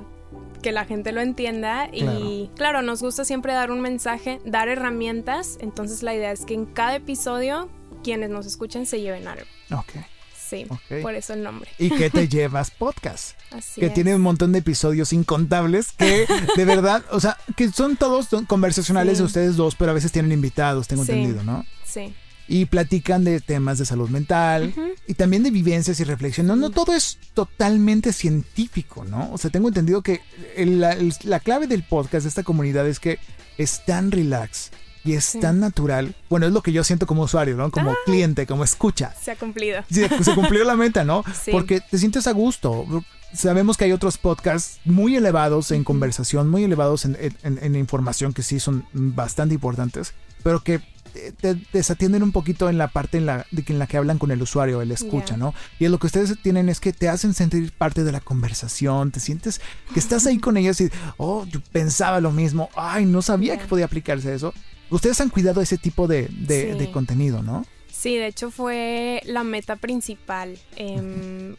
que 0.62 0.72
la 0.72 0.84
gente 0.84 1.12
lo 1.12 1.20
entienda 1.20 1.88
y 1.92 2.50
claro. 2.56 2.82
nos 2.82 3.02
gusta 3.02 3.24
siempre 3.24 3.52
dar 3.52 3.70
un 3.70 3.80
mensaje, 3.80 4.40
dar 4.44 4.68
herramientas, 4.68 5.58
entonces 5.60 6.02
la 6.02 6.14
idea 6.14 6.32
es 6.32 6.44
que 6.44 6.54
en 6.54 6.66
cada 6.66 6.96
episodio 6.96 7.68
quienes 8.02 8.30
nos 8.30 8.46
escuchen 8.46 8.86
se 8.86 9.00
lleven 9.00 9.28
algo. 9.28 9.46
Ok. 9.72 10.04
Sí, 10.34 10.66
por 11.00 11.14
eso 11.14 11.32
el 11.32 11.44
nombre. 11.44 11.70
¿Y 11.78 11.90
qué 11.90 12.10
te 12.10 12.26
llevas 12.28 12.72
podcast? 12.72 13.38
Así 13.52 13.80
que 13.80 13.88
tiene 13.88 14.16
un 14.16 14.20
montón 14.20 14.50
de 14.50 14.58
episodios 14.58 15.12
incontables 15.12 15.92
que 15.92 16.26
de 16.56 16.64
verdad, 16.64 17.04
o 17.12 17.20
sea, 17.20 17.36
que 17.56 17.70
son 17.70 17.96
todos 17.96 18.28
conversacionales 18.48 19.18
de 19.18 19.24
ustedes 19.24 19.54
dos, 19.54 19.76
pero 19.76 19.92
a 19.92 19.94
veces 19.94 20.10
tienen 20.10 20.32
invitados, 20.32 20.88
tengo 20.88 21.02
entendido, 21.02 21.44
¿no? 21.44 21.64
Sí 21.84 22.12
y 22.50 22.64
platican 22.66 23.22
de 23.22 23.40
temas 23.40 23.78
de 23.78 23.86
salud 23.86 24.10
mental 24.10 24.74
y 25.06 25.14
también 25.14 25.44
de 25.44 25.52
vivencias 25.52 26.00
y 26.00 26.04
reflexión. 26.04 26.48
No, 26.48 26.56
no 26.56 26.70
todo 26.70 26.94
es 26.94 27.16
totalmente 27.32 28.12
científico, 28.12 29.04
¿no? 29.04 29.30
O 29.32 29.38
sea, 29.38 29.52
tengo 29.52 29.68
entendido 29.68 30.02
que 30.02 30.20
la, 30.56 31.38
clave 31.38 31.68
del 31.68 31.84
podcast 31.84 32.24
de 32.24 32.28
esta 32.28 32.42
comunidad 32.42 32.88
es 32.88 32.98
que 32.98 33.20
es 33.56 33.84
tan 33.86 34.10
relax 34.10 34.72
y 35.04 35.12
es 35.12 35.38
tan 35.40 35.60
natural. 35.60 36.16
Bueno, 36.28 36.46
es 36.48 36.52
lo 36.52 36.60
que 36.60 36.72
yo 36.72 36.82
siento 36.82 37.06
como 37.06 37.22
usuario, 37.22 37.56
¿no? 37.56 37.70
Como 37.70 37.94
cliente, 38.04 38.48
como 38.48 38.64
escucha. 38.64 39.14
Se 39.22 39.30
ha 39.30 39.36
cumplido. 39.36 39.84
Se 39.88 40.34
cumplió 40.34 40.64
la 40.64 40.74
meta, 40.74 41.04
¿no? 41.04 41.22
Sí. 41.44 41.52
Porque 41.52 41.80
te 41.80 41.98
sientes 41.98 42.26
a 42.26 42.32
gusto. 42.32 42.84
Sabemos 43.32 43.76
que 43.76 43.84
hay 43.84 43.92
otros 43.92 44.18
podcasts 44.18 44.80
muy 44.84 45.14
elevados 45.14 45.70
en 45.70 45.84
conversación, 45.84 46.48
muy 46.48 46.64
elevados 46.64 47.04
en, 47.04 47.16
en 47.44 47.76
información 47.76 48.32
que 48.32 48.42
sí 48.42 48.58
son 48.58 48.86
bastante 48.92 49.54
importantes, 49.54 50.14
pero 50.42 50.64
que 50.64 50.80
te 51.10 51.56
desatienden 51.72 52.22
un 52.22 52.32
poquito 52.32 52.68
en 52.68 52.78
la 52.78 52.88
parte 52.88 53.18
en 53.18 53.26
la, 53.26 53.46
de, 53.50 53.64
en 53.66 53.78
la 53.78 53.86
que 53.86 53.96
hablan 53.96 54.18
con 54.18 54.30
el 54.30 54.42
usuario, 54.42 54.82
el 54.82 54.92
escucha, 54.92 55.36
¿no? 55.36 55.54
Y 55.78 55.88
lo 55.88 55.98
que 55.98 56.06
ustedes 56.06 56.40
tienen 56.42 56.68
es 56.68 56.80
que 56.80 56.92
te 56.92 57.08
hacen 57.08 57.34
sentir 57.34 57.72
parte 57.72 58.04
de 58.04 58.12
la 58.12 58.20
conversación, 58.20 59.10
te 59.10 59.20
sientes 59.20 59.60
que 59.92 60.00
estás 60.00 60.26
ahí 60.26 60.38
con 60.38 60.56
ellos 60.56 60.80
y, 60.80 60.90
oh, 61.16 61.46
yo 61.46 61.60
pensaba 61.72 62.20
lo 62.20 62.30
mismo, 62.30 62.70
ay, 62.74 63.04
no 63.06 63.22
sabía 63.22 63.58
que 63.58 63.66
podía 63.66 63.86
aplicarse 63.86 64.34
eso. 64.34 64.54
Ustedes 64.90 65.20
han 65.20 65.28
cuidado 65.28 65.60
ese 65.60 65.78
tipo 65.78 66.08
de, 66.08 66.28
de, 66.28 66.90
contenido, 66.92 67.42
¿no? 67.42 67.64
Sí, 67.90 68.16
de 68.16 68.26
hecho 68.26 68.50
fue 68.50 69.22
la 69.24 69.44
meta 69.44 69.76
principal. 69.76 70.58
Eh, 70.76 71.54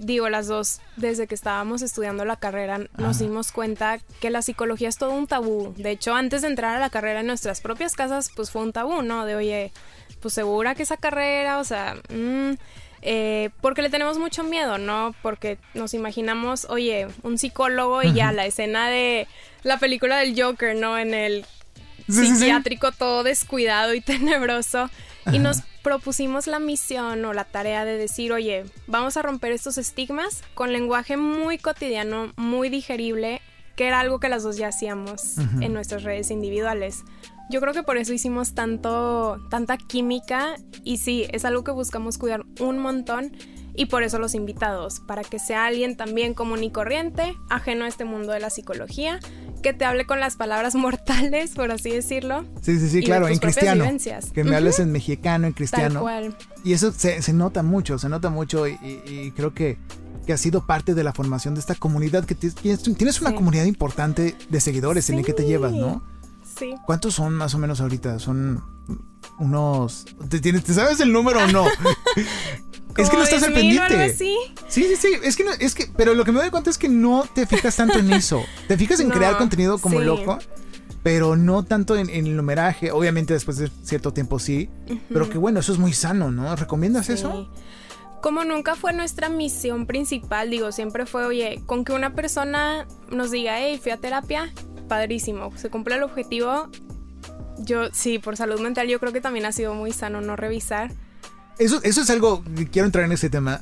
digo, 0.00 0.28
las 0.30 0.48
dos, 0.48 0.80
desde 0.96 1.26
que 1.26 1.34
estábamos 1.34 1.82
estudiando 1.82 2.24
la 2.24 2.36
carrera, 2.36 2.80
nos 2.96 3.18
dimos 3.18 3.52
cuenta 3.52 4.00
que 4.20 4.30
la 4.30 4.42
psicología 4.42 4.88
es 4.88 4.96
todo 4.96 5.12
un 5.12 5.26
tabú. 5.26 5.74
De 5.76 5.90
hecho, 5.90 6.14
antes 6.14 6.42
de 6.42 6.48
entrar 6.48 6.76
a 6.76 6.80
la 6.80 6.90
carrera 6.90 7.20
en 7.20 7.26
nuestras 7.26 7.60
propias 7.60 7.94
casas, 7.94 8.30
pues 8.34 8.50
fue 8.50 8.62
un 8.62 8.72
tabú, 8.72 9.02
¿no? 9.02 9.26
De, 9.26 9.36
oye, 9.36 9.72
pues 10.20 10.34
segura 10.34 10.74
que 10.74 10.82
esa 10.82 10.96
carrera, 10.96 11.58
o 11.58 11.64
sea, 11.64 11.96
mm, 12.08 12.52
eh, 13.02 13.50
porque 13.60 13.82
le 13.82 13.90
tenemos 13.90 14.18
mucho 14.18 14.42
miedo, 14.42 14.78
¿no? 14.78 15.14
Porque 15.22 15.58
nos 15.74 15.92
imaginamos, 15.92 16.66
oye, 16.70 17.06
un 17.22 17.38
psicólogo 17.38 18.02
y 18.02 18.14
ya 18.14 18.32
la 18.32 18.46
escena 18.46 18.88
de 18.88 19.28
la 19.62 19.78
película 19.78 20.18
del 20.18 20.40
Joker, 20.40 20.76
¿no? 20.76 20.98
En 20.98 21.12
el 21.12 21.44
psiquiátrico 22.08 22.90
todo 22.92 23.22
descuidado 23.22 23.94
y 23.94 24.00
tenebroso. 24.02 24.90
Y 25.32 25.38
nos 25.38 25.62
propusimos 25.82 26.46
la 26.46 26.58
misión 26.58 27.24
o 27.24 27.32
la 27.32 27.44
tarea 27.44 27.84
de 27.84 27.96
decir, 27.96 28.32
oye, 28.32 28.64
vamos 28.86 29.16
a 29.16 29.22
romper 29.22 29.52
estos 29.52 29.78
estigmas 29.78 30.42
con 30.54 30.72
lenguaje 30.72 31.16
muy 31.16 31.58
cotidiano, 31.58 32.32
muy 32.36 32.68
digerible, 32.68 33.40
que 33.76 33.86
era 33.86 34.00
algo 34.00 34.20
que 34.20 34.28
las 34.28 34.42
dos 34.42 34.56
ya 34.56 34.68
hacíamos 34.68 35.38
en 35.60 35.72
nuestras 35.72 36.02
redes 36.02 36.30
individuales. 36.30 37.04
Yo 37.50 37.60
creo 37.60 37.72
que 37.72 37.82
por 37.82 37.96
eso 37.96 38.12
hicimos 38.12 38.54
tanto, 38.54 39.40
tanta 39.50 39.76
química 39.76 40.54
y 40.84 40.98
sí, 40.98 41.26
es 41.32 41.44
algo 41.44 41.64
que 41.64 41.72
buscamos 41.72 42.16
cuidar 42.16 42.44
un 42.60 42.78
montón 42.78 43.32
y 43.74 43.86
por 43.86 44.02
eso 44.02 44.18
los 44.18 44.34
invitados, 44.34 45.00
para 45.00 45.24
que 45.24 45.38
sea 45.38 45.66
alguien 45.66 45.96
también 45.96 46.34
común 46.34 46.62
y 46.62 46.70
corriente, 46.70 47.36
ajeno 47.48 47.86
a 47.86 47.88
este 47.88 48.04
mundo 48.04 48.32
de 48.32 48.40
la 48.40 48.50
psicología, 48.50 49.18
que 49.60 49.72
te 49.72 49.84
hable 49.84 50.06
con 50.06 50.20
las 50.20 50.36
palabras 50.36 50.74
mortales, 50.76 51.52
por 51.52 51.70
así 51.70 51.90
decirlo. 51.90 52.44
Sí, 52.62 52.78
sí, 52.78 52.88
sí, 52.88 53.02
claro, 53.02 53.28
en 53.28 53.38
cristiano. 53.38 53.84
Que 54.32 54.44
me 54.44 54.56
hables 54.56 54.78
en 54.78 54.92
mexicano, 54.92 55.46
en 55.46 55.52
cristiano. 55.52 55.94
Tal 55.94 56.02
cual. 56.02 56.36
Y 56.64 56.72
eso 56.72 56.92
se, 56.92 57.32
nota 57.32 57.62
mucho, 57.62 57.98
se 57.98 58.08
nota 58.08 58.30
mucho 58.30 58.66
y, 58.66 59.32
creo 59.36 59.54
que, 59.54 59.78
que, 60.26 60.32
ha 60.32 60.36
sido 60.36 60.66
parte 60.66 60.94
de 60.94 61.04
la 61.04 61.12
formación 61.12 61.54
de 61.54 61.60
esta 61.60 61.74
comunidad, 61.74 62.24
que 62.24 62.34
tienes, 62.34 62.82
tienes 62.82 63.20
una 63.20 63.34
comunidad 63.34 63.64
importante 63.64 64.36
de 64.48 64.60
seguidores 64.60 65.10
en 65.10 65.18
el 65.18 65.24
que 65.24 65.32
te 65.32 65.44
llevas, 65.44 65.72
¿no? 65.72 66.02
Sí. 66.58 66.74
¿Cuántos 66.84 67.14
son 67.14 67.34
más 67.34 67.54
o 67.54 67.58
menos 67.58 67.80
ahorita? 67.80 68.18
Son 68.18 68.62
unos... 69.40 70.06
¿Te, 70.28 70.38
¿te 70.40 70.74
sabes 70.74 71.00
el 71.00 71.12
número 71.12 71.42
o 71.42 71.46
no? 71.48 71.66
es 72.96 73.10
que 73.10 73.16
no 73.16 73.22
estás 73.22 73.42
al 73.42 73.52
pendiente. 73.52 74.14
Sí, 74.14 74.36
sí, 74.68 74.96
sí. 74.96 75.08
Es 75.22 75.36
que, 75.36 75.44
no, 75.44 75.52
es 75.52 75.74
que, 75.74 75.88
pero 75.96 76.14
lo 76.14 76.24
que 76.24 76.32
me 76.32 76.40
doy 76.40 76.50
cuenta 76.50 76.70
es 76.70 76.78
que 76.78 76.88
no 76.88 77.24
te 77.34 77.46
fijas 77.46 77.76
tanto 77.76 77.98
en 77.98 78.12
eso. 78.12 78.42
Te 78.68 78.76
fijas 78.76 79.00
en 79.00 79.10
crear 79.10 79.36
contenido 79.36 79.78
como 79.78 80.00
loco, 80.00 80.38
pero 81.02 81.36
no 81.36 81.64
tanto 81.64 81.96
en, 81.96 82.10
el 82.10 82.36
numeraje. 82.36 82.92
Obviamente 82.92 83.32
después 83.32 83.58
de 83.58 83.70
cierto 83.82 84.12
tiempo 84.12 84.38
sí, 84.38 84.68
pero 85.08 85.28
que 85.28 85.38
bueno, 85.38 85.60
eso 85.60 85.72
es 85.72 85.78
muy 85.78 85.92
sano, 85.92 86.30
¿no? 86.30 86.54
¿Recomiendas 86.56 87.08
eso? 87.10 87.50
Como 88.22 88.44
nunca 88.44 88.74
fue 88.76 88.92
nuestra 88.92 89.30
misión 89.30 89.86
principal, 89.86 90.50
digo, 90.50 90.72
siempre 90.72 91.06
fue, 91.06 91.24
oye, 91.24 91.62
con 91.64 91.86
que 91.86 91.92
una 91.92 92.14
persona 92.14 92.86
nos 93.10 93.30
diga, 93.30 93.58
hey, 93.58 93.80
fui 93.82 93.92
a 93.92 93.96
terapia, 93.96 94.52
padrísimo, 94.88 95.56
se 95.56 95.70
cumple 95.70 95.94
el 95.94 96.02
objetivo. 96.02 96.68
Yo, 97.60 97.88
sí, 97.92 98.18
por 98.18 98.36
salud 98.36 98.60
mental, 98.60 98.88
yo 98.88 98.98
creo 98.98 99.12
que 99.12 99.20
también 99.20 99.46
ha 99.46 99.52
sido 99.52 99.74
muy 99.74 99.92
sano 99.92 100.20
no 100.20 100.36
revisar 100.36 100.90
eso, 101.60 101.78
eso 101.82 102.00
es 102.00 102.08
algo 102.08 102.42
que 102.56 102.68
quiero 102.68 102.86
entrar 102.86 103.04
en 103.04 103.12
ese 103.12 103.28
tema. 103.28 103.60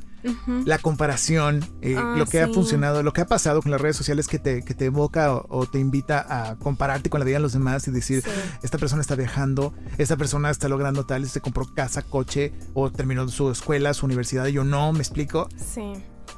La 0.66 0.78
comparación, 0.78 1.64
eh, 1.80 1.96
ah, 1.96 2.14
lo 2.16 2.26
que 2.26 2.40
ha 2.40 2.48
funcionado, 2.48 3.02
lo 3.02 3.12
que 3.12 3.22
ha 3.22 3.26
pasado 3.26 3.62
con 3.62 3.70
las 3.70 3.80
redes 3.80 3.96
sociales 3.96 4.28
que 4.28 4.38
te, 4.38 4.62
que 4.62 4.74
te 4.74 4.86
evoca 4.86 5.32
o, 5.34 5.66
te 5.66 5.78
invita 5.78 6.24
a 6.28 6.56
compararte 6.56 7.08
con 7.08 7.20
la 7.20 7.24
vida 7.24 7.36
de 7.38 7.42
los 7.42 7.52
demás 7.52 7.88
y 7.88 7.90
decir, 7.90 8.22
esta 8.62 8.78
persona 8.78 9.00
está 9.00 9.14
viajando, 9.14 9.74
esta 9.96 10.16
persona 10.16 10.50
está 10.50 10.68
logrando 10.68 11.06
tal, 11.06 11.28
se 11.28 11.40
compró 11.40 11.66
casa, 11.72 12.02
coche 12.02 12.52
o 12.74 12.90
terminó 12.90 13.26
su 13.28 13.50
escuela, 13.50 13.94
su 13.94 14.06
universidad 14.06 14.46
y 14.46 14.52
yo 14.52 14.64
no, 14.64 14.92
¿me 14.92 15.00
explico? 15.00 15.48
Sí. 15.56 15.92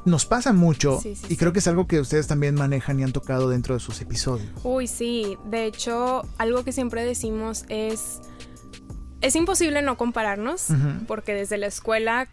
Nos 0.05 0.27
pasa 0.27 0.53
mucho 0.53 1.01
y 1.29 1.37
creo 1.37 1.53
que 1.53 1.59
es 1.59 1.69
algo 1.69 1.87
que 1.87 2.01
ustedes 2.01 2.27
también 2.27 2.55
manejan 2.55 3.01
y 3.01 3.03
han 3.03 3.13
tocado 3.13 3.49
dentro 3.49 3.75
de 3.75 3.81
sus 3.81 4.01
episodios. 4.01 4.51
Uy, 4.63 4.87
sí, 4.87 5.37
de 5.45 5.67
hecho, 5.67 6.23
algo 6.39 6.65
que 6.65 6.73
siempre 6.73 7.05
decimos 7.05 7.65
es 7.69 8.21
es 9.21 9.37
imposible 9.37 9.83
no 9.83 9.97
compararnos, 9.97 10.69
porque 11.07 11.35
desde 11.35 11.59
la 11.59 11.67
escuela 11.67 12.29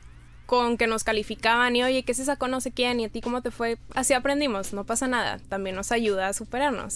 con 0.46 0.78
que 0.78 0.88
nos 0.88 1.04
calificaban 1.04 1.76
y 1.76 1.84
oye, 1.84 2.04
¿qué 2.04 2.14
se 2.14 2.24
sacó 2.24 2.48
no 2.48 2.62
sé 2.62 2.72
quién? 2.72 3.02
¿Y 3.02 3.06
a 3.06 3.10
ti 3.10 3.20
cómo 3.20 3.42
te 3.42 3.52
fue? 3.52 3.78
Así 3.94 4.14
aprendimos, 4.14 4.72
no 4.74 4.86
pasa 4.86 5.08
nada, 5.08 5.40
también 5.50 5.76
nos 5.76 5.92
ayuda 5.92 6.30
a 6.30 6.34
superarnos. 6.34 6.96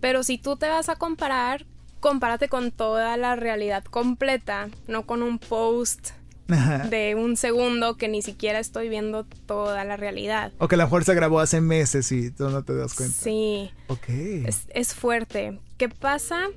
Pero 0.00 0.22
si 0.22 0.38
tú 0.38 0.56
te 0.56 0.68
vas 0.68 0.88
a 0.88 0.94
comparar, 0.94 1.66
compárate 1.98 2.48
con 2.48 2.70
toda 2.70 3.16
la 3.16 3.34
realidad 3.34 3.84
completa, 3.84 4.68
no 4.86 5.04
con 5.06 5.24
un 5.24 5.40
post 5.40 6.10
de 6.48 7.14
un 7.14 7.36
segundo 7.36 7.96
que 7.96 8.08
ni 8.08 8.22
siquiera 8.22 8.58
estoy 8.58 8.88
viendo 8.88 9.24
toda 9.46 9.84
la 9.84 9.96
realidad. 9.96 10.52
O 10.58 10.68
que 10.68 10.76
la 10.76 10.88
fuerza 10.88 11.14
grabó 11.14 11.40
hace 11.40 11.60
meses 11.60 12.10
y 12.10 12.30
tú 12.30 12.48
no 12.48 12.62
te 12.64 12.74
das 12.74 12.94
cuenta. 12.94 13.14
Sí. 13.14 13.70
Ok. 13.88 14.08
Es, 14.08 14.62
es 14.70 14.94
fuerte. 14.94 15.60
¿Qué 15.76 15.88
pasa? 15.88 16.48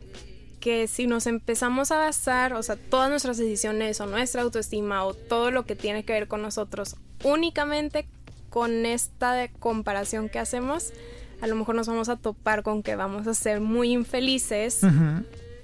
que 0.62 0.88
si 0.88 1.08
nos 1.08 1.26
empezamos 1.26 1.92
a 1.92 1.98
basar, 1.98 2.54
o 2.54 2.62
sea, 2.62 2.76
todas 2.76 3.10
nuestras 3.10 3.38
decisiones 3.38 4.00
o 4.00 4.06
nuestra 4.06 4.44
autoestima 4.44 5.04
o 5.04 5.16
todo 5.16 5.50
lo 5.50 5.66
que 5.66 5.76
tiene 5.76 6.06
que 6.06 6.14
ver 6.14 6.28
con 6.28 6.44
nosotros 6.44 6.98
únicamente 7.24 8.08
con 8.52 8.86
esta 8.86 9.48
comparación 9.60 10.30
que 10.30 10.38
hacemos, 10.38 10.94
a 11.42 11.48
lo 11.48 11.56
mejor 11.56 11.74
nos 11.76 11.88
vamos 11.88 12.10
a 12.10 12.18
topar 12.18 12.64
con 12.64 12.84
que 12.84 12.96
vamos 12.96 13.26
a 13.28 13.34
ser 13.34 13.60
muy 13.60 13.92
infelices. 13.92 14.82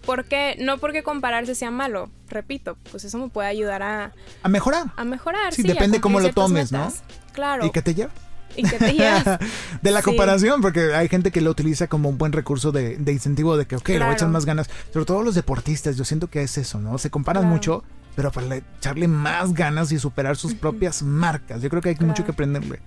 Porque, 0.07 0.55
no 0.59 0.77
porque 0.77 1.03
compararse 1.03 1.53
sea 1.53 1.69
malo, 1.69 2.09
repito, 2.29 2.77
pues 2.91 3.03
eso 3.03 3.17
me 3.17 3.27
puede 3.27 3.49
ayudar 3.49 3.83
a... 3.83 4.13
A 4.41 4.47
mejorar. 4.47 4.85
A 4.95 5.03
mejorar, 5.03 5.53
sí. 5.53 5.63
depende 5.63 5.99
cómo 5.99 6.21
lo 6.21 6.31
tomes, 6.31 6.71
¿no? 6.71 6.91
Claro. 7.33 7.65
¿Y 7.65 7.71
qué 7.71 7.81
te 7.81 7.93
lleva? 7.93 8.11
¿Y 8.55 8.63
qué 8.63 8.77
te 8.77 8.93
llevas? 8.93 9.37
de 9.81 9.91
la 9.91 10.01
comparación, 10.01 10.61
porque 10.61 10.95
hay 10.95 11.09
gente 11.09 11.29
que 11.29 11.41
lo 11.41 11.51
utiliza 11.51 11.87
como 11.87 12.07
un 12.07 12.17
buen 12.17 12.31
recurso 12.31 12.71
de, 12.71 12.97
incentivo 13.05 13.57
de 13.57 13.67
que, 13.67 13.75
ok, 13.75 13.89
lo 13.89 14.09
echan 14.09 14.31
más 14.31 14.45
ganas. 14.45 14.69
Sobre 14.93 15.05
todo 15.05 15.23
los 15.23 15.35
deportistas, 15.35 15.97
yo 15.97 16.05
siento 16.05 16.29
que 16.29 16.41
es 16.41 16.57
eso, 16.57 16.79
¿no? 16.79 16.97
Se 16.97 17.09
comparan 17.09 17.45
mucho, 17.45 17.83
pero 18.15 18.31
para 18.31 18.55
echarle 18.55 19.09
más 19.09 19.53
ganas 19.53 19.91
y 19.91 19.99
superar 19.99 20.37
sus 20.37 20.53
propias 20.53 21.03
marcas. 21.03 21.61
Yo 21.61 21.69
creo 21.69 21.81
que 21.81 21.89
hay 21.89 21.97
mucho 21.99 22.23
que 22.23 22.31
aprenderle. 22.31 22.79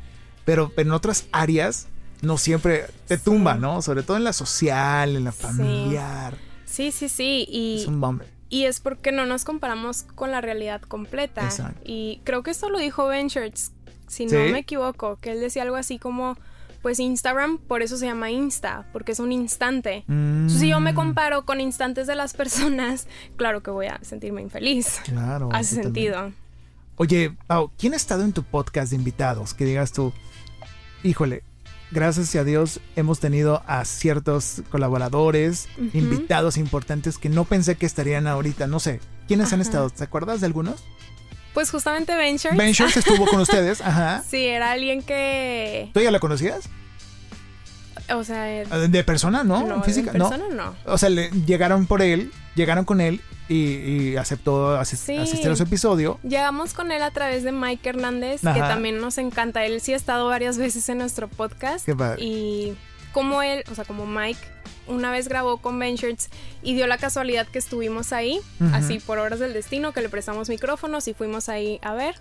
Pero 0.46 0.72
en 0.78 0.90
otras 0.90 1.26
áreas 1.32 1.86
no 2.22 2.38
siempre 2.38 2.86
te 3.06 3.18
tumba, 3.18 3.56
¿no? 3.56 3.82
Sobre 3.82 4.02
todo 4.04 4.16
en 4.16 4.24
la 4.24 4.32
social, 4.32 5.16
en 5.16 5.24
la 5.24 5.32
familiar. 5.32 6.32
Sí, 6.34 6.49
sí, 6.70 7.08
sí. 7.08 7.46
Y... 7.48 7.80
Es 7.82 7.86
un 7.86 8.00
bombe. 8.00 8.26
Y 8.48 8.64
es 8.64 8.80
porque 8.80 9.12
no 9.12 9.26
nos 9.26 9.44
comparamos 9.44 10.04
con 10.14 10.30
la 10.32 10.40
realidad 10.40 10.80
completa. 10.82 11.48
Y 11.84 12.20
creo 12.24 12.42
que 12.42 12.50
esto 12.50 12.68
lo 12.68 12.78
dijo 12.78 13.06
Ben 13.06 13.28
Shirts, 13.28 13.72
si 14.08 14.26
no 14.26 14.38
me 14.50 14.58
equivoco, 14.58 15.18
que 15.20 15.32
él 15.32 15.40
decía 15.40 15.62
algo 15.62 15.76
así 15.76 16.00
como, 16.00 16.36
pues 16.82 16.98
Instagram 16.98 17.58
por 17.58 17.82
eso 17.82 17.96
se 17.96 18.06
llama 18.06 18.30
Insta, 18.30 18.86
porque 18.92 19.12
es 19.12 19.20
un 19.20 19.30
instante. 19.30 20.04
si 20.48 20.68
yo 20.68 20.80
me 20.80 20.92
mm. 20.92 20.96
comparo 20.96 21.44
con 21.44 21.60
instantes 21.60 22.08
de 22.08 22.16
las 22.16 22.34
personas, 22.34 23.06
claro 23.36 23.62
que 23.62 23.70
voy 23.70 23.86
a 23.86 24.00
sentirme 24.02 24.42
infeliz. 24.42 25.00
Claro. 25.04 25.48
Hace 25.52 25.82
sentido. 25.82 26.32
Oye, 26.96 27.36
Pau, 27.46 27.70
¿quién 27.78 27.94
ha 27.94 27.96
estado 27.96 28.24
en 28.24 28.32
tu 28.32 28.42
podcast 28.42 28.90
de 28.90 28.96
invitados? 28.96 29.54
Que 29.54 29.64
digas 29.64 29.92
tú, 29.92 30.12
híjole, 31.02 31.44
gracias 31.90 32.34
a 32.36 32.44
Dios 32.44 32.80
hemos 32.96 33.20
tenido 33.20 33.62
a 33.66 33.84
ciertos 33.84 34.62
colaboradores, 34.70 35.68
invitados 35.92 36.56
importantes 36.56 37.18
que 37.18 37.28
no 37.28 37.44
pensé 37.44 37.76
que 37.76 37.86
estarían 37.86 38.26
ahorita. 38.26 38.66
No 38.66 38.80
sé, 38.80 39.00
¿quiénes 39.28 39.52
han 39.52 39.60
estado? 39.60 39.90
¿Te 39.90 40.04
acuerdas 40.04 40.40
de 40.40 40.46
algunos? 40.46 40.84
Pues 41.54 41.70
justamente 41.70 42.14
Ventures. 42.16 42.56
Ventures 42.56 42.96
estuvo 42.96 43.26
con 43.26 43.40
ustedes, 43.40 43.80
ajá. 43.84 44.22
Sí, 44.28 44.44
era 44.44 44.70
alguien 44.70 45.02
que... 45.02 45.90
¿Tú 45.92 46.00
ya 46.00 46.10
la 46.10 46.20
conocías? 46.20 46.68
O 48.14 48.24
sea... 48.24 48.44
¿De 48.44 49.04
persona, 49.04 49.44
no? 49.44 49.66
no 49.66 49.82
¿Física? 49.82 50.12
De 50.12 50.18
persona, 50.18 50.44
no. 50.52 50.74
O 50.84 50.98
sea, 50.98 51.08
le, 51.08 51.30
llegaron 51.46 51.86
por 51.86 52.02
él, 52.02 52.32
llegaron 52.60 52.84
con 52.84 53.00
él 53.00 53.20
y, 53.48 54.16
aceptó 54.16 54.76
asistir 54.78 55.20
a 55.20 55.56
su 55.56 55.62
episodio. 55.62 56.18
Llegamos 56.22 56.74
con 56.74 56.92
él 56.92 57.02
a 57.02 57.10
través 57.10 57.42
de 57.42 57.52
Mike 57.52 57.88
Hernández, 57.88 58.40
que 58.40 58.60
también 58.60 59.00
nos 59.00 59.18
encanta. 59.18 59.64
Él 59.64 59.80
sí 59.80 59.92
ha 59.92 59.96
estado 59.96 60.28
varias 60.28 60.58
veces 60.58 60.88
en 60.88 60.98
nuestro 60.98 61.28
podcast. 61.28 61.84
Qué 61.84 61.96
padre. 61.96 62.22
Y 62.22 62.76
como 63.12 63.42
él, 63.42 63.64
o 63.70 63.74
sea, 63.74 63.84
como 63.84 64.06
Mike 64.06 64.40
una 64.86 65.10
vez 65.10 65.28
grabó 65.28 65.58
con 65.58 65.78
Ventures 65.78 66.30
y 66.62 66.74
dio 66.74 66.86
la 66.86 66.98
casualidad 66.98 67.46
que 67.46 67.58
estuvimos 67.58 68.12
ahí, 68.12 68.40
así 68.72 68.98
por 68.98 69.18
horas 69.18 69.38
del 69.38 69.52
destino, 69.52 69.92
que 69.92 70.00
le 70.00 70.08
prestamos 70.08 70.48
micrófonos 70.48 71.06
y 71.08 71.14
fuimos 71.14 71.48
ahí 71.48 71.78
a 71.82 71.94
ver. 71.94 72.16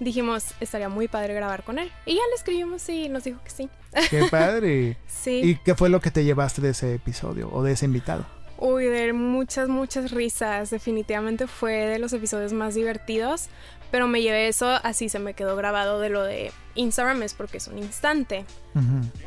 Dijimos, 0.00 0.44
estaría 0.60 0.88
muy 0.88 1.08
padre 1.08 1.34
grabar 1.34 1.64
con 1.64 1.78
él. 1.78 1.90
Y 2.06 2.14
ya 2.14 2.22
le 2.30 2.36
escribimos 2.36 2.88
y 2.88 3.08
nos 3.08 3.24
dijo 3.24 3.40
que 3.42 3.50
sí. 3.50 3.68
¡Qué 4.10 4.26
padre! 4.30 4.98
sí. 5.08 5.40
¿Y 5.42 5.56
qué 5.56 5.74
fue 5.74 5.88
lo 5.88 6.00
que 6.00 6.10
te 6.10 6.24
llevaste 6.24 6.62
de 6.62 6.70
ese 6.70 6.94
episodio 6.94 7.50
o 7.52 7.62
de 7.62 7.72
ese 7.72 7.86
invitado? 7.86 8.24
Uy, 8.58 8.84
de 8.86 9.12
muchas, 9.12 9.68
muchas 9.68 10.10
risas. 10.10 10.70
Definitivamente 10.70 11.46
fue 11.46 11.72
de 11.86 11.98
los 11.98 12.12
episodios 12.12 12.52
más 12.52 12.74
divertidos. 12.74 13.48
Pero 13.90 14.08
me 14.08 14.20
llevé 14.20 14.48
eso, 14.48 14.68
así 14.82 15.08
se 15.08 15.18
me 15.18 15.34
quedó 15.34 15.54
grabado 15.54 16.00
de 16.00 16.08
lo 16.08 16.24
de 16.24 16.50
Instagram, 16.74 17.22
es 17.22 17.34
porque 17.34 17.58
es 17.58 17.68
un 17.68 17.78
instante. 17.78 18.44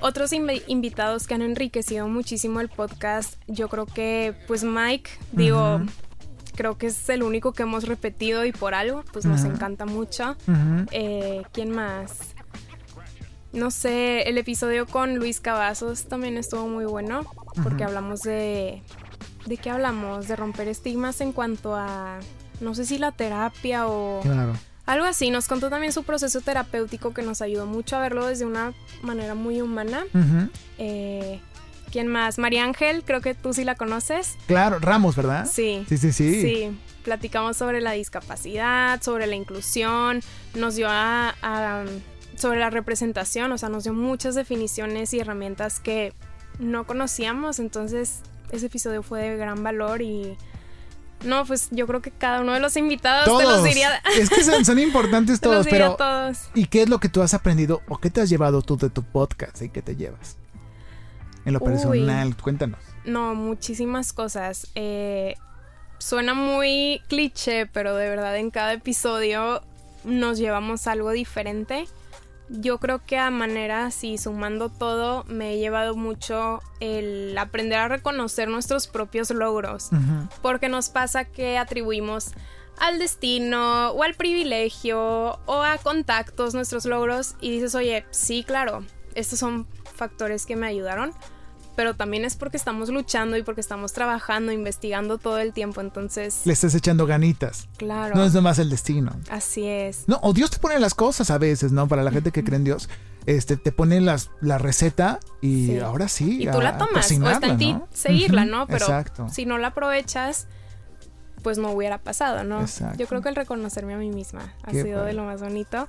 Otros 0.01 0.33
invitados 0.33 1.27
que 1.27 1.33
han 1.33 1.41
enriquecido 1.41 2.07
muchísimo 2.07 2.59
el 2.59 2.67
podcast, 2.67 3.35
yo 3.47 3.69
creo 3.69 3.85
que, 3.85 4.35
pues 4.47 4.63
Mike, 4.63 5.09
digo, 5.31 5.81
creo 6.55 6.77
que 6.77 6.87
es 6.87 7.07
el 7.09 7.23
único 7.23 7.53
que 7.53 7.63
hemos 7.63 7.85
repetido 7.85 8.43
y 8.43 8.51
por 8.51 8.73
algo, 8.73 9.03
pues 9.13 9.25
nos 9.25 9.45
encanta 9.45 9.85
mucho. 9.85 10.35
Eh, 10.91 11.43
¿Quién 11.53 11.71
más? 11.71 12.35
No 13.53 13.71
sé, 13.71 14.23
el 14.23 14.37
episodio 14.37 14.85
con 14.85 15.15
Luis 15.15 15.39
Cavazos 15.39 16.05
también 16.05 16.37
estuvo 16.37 16.67
muy 16.67 16.85
bueno, 16.85 17.25
porque 17.63 17.85
hablamos 17.85 18.21
de... 18.21 18.83
¿De 19.49 19.57
qué 19.57 19.71
hablamos? 19.71 20.27
De 20.27 20.35
romper 20.35 20.67
estigmas 20.67 21.21
en 21.21 21.31
cuanto 21.31 21.75
a 21.75 22.19
no 22.61 22.75
sé 22.75 22.85
si 22.85 22.99
la 22.99 23.11
terapia 23.11 23.87
o 23.87 24.21
algo 24.85 25.05
así. 25.05 25.31
Nos 25.31 25.47
contó 25.47 25.71
también 25.71 25.91
su 25.91 26.03
proceso 26.03 26.39
terapéutico 26.41 27.15
que 27.15 27.23
nos 27.23 27.41
ayudó 27.41 27.65
mucho 27.65 27.95
a 27.95 27.99
verlo 27.99 28.27
desde 28.27 28.45
una 28.45 28.73
manera 29.01 29.33
muy 29.33 29.59
humana. 29.59 30.05
Eh, 30.77 31.41
¿Quién 31.91 32.05
más? 32.05 32.37
María 32.37 32.63
Ángel, 32.63 33.03
creo 33.03 33.21
que 33.21 33.33
tú 33.33 33.51
sí 33.51 33.63
la 33.63 33.73
conoces. 33.73 34.37
Claro, 34.45 34.77
Ramos, 34.77 35.15
¿verdad? 35.15 35.49
Sí. 35.51 35.83
Sí, 35.89 35.97
sí, 35.97 36.13
sí. 36.13 36.41
Sí, 36.41 36.79
platicamos 37.03 37.57
sobre 37.57 37.81
la 37.81 37.93
discapacidad, 37.93 39.01
sobre 39.01 39.25
la 39.25 39.35
inclusión, 39.35 40.21
nos 40.53 40.75
dio 40.75 40.85
a, 40.91 41.33
sobre 42.35 42.59
la 42.59 42.69
representación, 42.69 43.51
o 43.51 43.57
sea, 43.57 43.69
nos 43.69 43.85
dio 43.85 43.93
muchas 43.95 44.35
definiciones 44.35 45.11
y 45.15 45.19
herramientas 45.19 45.79
que 45.79 46.13
no 46.59 46.85
conocíamos, 46.85 47.57
entonces 47.57 48.21
ese 48.51 48.67
episodio 48.67 49.03
fue 49.03 49.21
de 49.21 49.37
gran 49.37 49.63
valor 49.63 50.01
y 50.01 50.37
no, 51.23 51.45
pues 51.45 51.67
yo 51.71 51.85
creo 51.85 52.01
que 52.01 52.11
cada 52.11 52.41
uno 52.41 52.53
de 52.53 52.59
los 52.59 52.77
invitados 52.77 53.37
te 53.37 53.43
los 53.43 53.63
diría. 53.63 54.01
Es 54.17 54.29
que 54.29 54.43
son, 54.43 54.79
importantes 54.79 55.39
todos, 55.41 55.67
pero. 55.69 55.97
¿Y 56.53 56.67
qué 56.67 56.83
es 56.83 56.89
lo 56.89 56.99
que 56.99 57.09
tú 57.09 57.21
has 57.21 57.33
aprendido 57.33 57.81
o 57.89 57.97
qué 57.97 58.09
te 58.09 58.21
has 58.21 58.29
llevado 58.29 58.61
tú 58.61 58.77
de 58.77 58.89
tu 58.89 59.03
podcast 59.03 59.61
y 59.61 59.69
qué 59.69 59.81
te 59.81 59.95
llevas? 59.95 60.37
En 61.45 61.53
lo 61.53 61.59
personal, 61.59 62.35
cuéntanos. 62.37 62.79
No, 63.05 63.35
muchísimas 63.35 64.13
cosas. 64.13 64.67
Eh, 64.75 65.35
suena 65.97 66.33
muy 66.33 67.01
cliché, 67.07 67.65
pero 67.65 67.95
de 67.95 68.09
verdad 68.09 68.37
en 68.37 68.51
cada 68.51 68.73
episodio 68.73 69.61
nos 70.05 70.37
llevamos 70.37 70.87
algo 70.87 71.11
diferente 71.11 71.87
yo 72.49 72.79
creo 72.79 73.03
que 73.05 73.17
a 73.17 73.29
manera 73.29 73.85
así, 73.85 74.17
sumando 74.17 74.69
todo, 74.69 75.23
me 75.25 75.53
he 75.53 75.57
llevado 75.59 75.95
mucho 75.95 76.61
el 76.79 77.37
aprender 77.37 77.79
a 77.79 77.87
reconocer 77.87 78.49
nuestros 78.49 78.87
propios 78.87 79.29
logros. 79.29 79.89
Porque 80.41 80.69
nos 80.69 80.89
pasa 80.89 81.25
que 81.25 81.57
atribuimos 81.57 82.31
al 82.79 82.97
destino 82.97 83.91
o 83.91 84.03
al 84.03 84.15
privilegio 84.15 85.39
o 85.45 85.63
a 85.63 85.77
contactos 85.77 86.53
nuestros 86.53 86.85
logros 86.85 87.35
y 87.41 87.51
dices, 87.51 87.75
oye, 87.75 88.05
sí, 88.09 88.43
claro, 88.43 88.83
estos 89.15 89.39
son 89.39 89.67
factores 89.95 90.45
que 90.45 90.55
me 90.55 90.67
ayudaron, 90.67 91.13
pero 91.75 91.93
también 91.95 92.25
es 92.25 92.35
porque 92.35 92.57
estamos 92.57 92.89
luchando 92.89 93.37
y 93.37 93.43
porque 93.43 93.61
estamos 93.61 93.93
trabajando, 93.93 94.51
investigando 94.51 95.17
todo 95.17 95.37
el 95.39 95.53
tiempo, 95.53 95.81
entonces... 95.81 96.41
Le 96.45 96.53
estás 96.53 96.75
echando 96.75 97.05
ganitas. 97.05 97.67
Claro. 97.77 98.15
No 98.15 98.23
es 98.23 98.33
nomás 98.33 98.59
el 98.59 98.69
destino. 98.69 99.15
Así 99.29 99.65
es. 99.65 100.03
No, 100.07 100.19
o 100.21 100.33
Dios 100.33 100.51
te 100.51 100.59
pone 100.59 100.79
las 100.79 100.93
cosas 100.93 101.31
a 101.31 101.37
veces, 101.37 101.71
¿no? 101.71 101.87
Para 101.87 102.03
la 102.03 102.11
gente 102.11 102.31
que 102.31 102.43
cree 102.43 102.57
en 102.57 102.63
Dios, 102.63 102.89
este, 103.25 103.57
te 103.57 103.71
pone 103.71 104.01
las, 104.01 104.31
la 104.41 104.57
receta 104.57 105.19
y 105.41 105.79
ahora 105.79 106.07
sí. 106.07 106.43
Y 106.43 106.51
tú 106.51 106.61
la 106.61 106.77
tomas, 106.77 107.11
o 107.11 107.29
está 107.29 107.47
en 107.47 107.57
ti 107.57 107.77
seguirla, 107.93 108.45
¿no? 108.45 108.67
Pero 108.67 108.87
si 109.31 109.45
no 109.45 109.57
la 109.57 109.67
aprovechas 109.67 110.47
pues 111.41 111.57
no 111.57 111.71
hubiera 111.71 111.99
pasado, 111.99 112.43
¿no? 112.43 112.61
Exacto. 112.61 112.97
Yo 112.97 113.07
creo 113.07 113.21
que 113.21 113.29
el 113.29 113.35
reconocerme 113.35 113.93
a 113.93 113.97
mí 113.97 114.09
misma 114.09 114.53
ha 114.63 114.71
sido 114.71 115.05
de 115.05 115.13
lo 115.13 115.23
más 115.23 115.41
bonito 115.41 115.87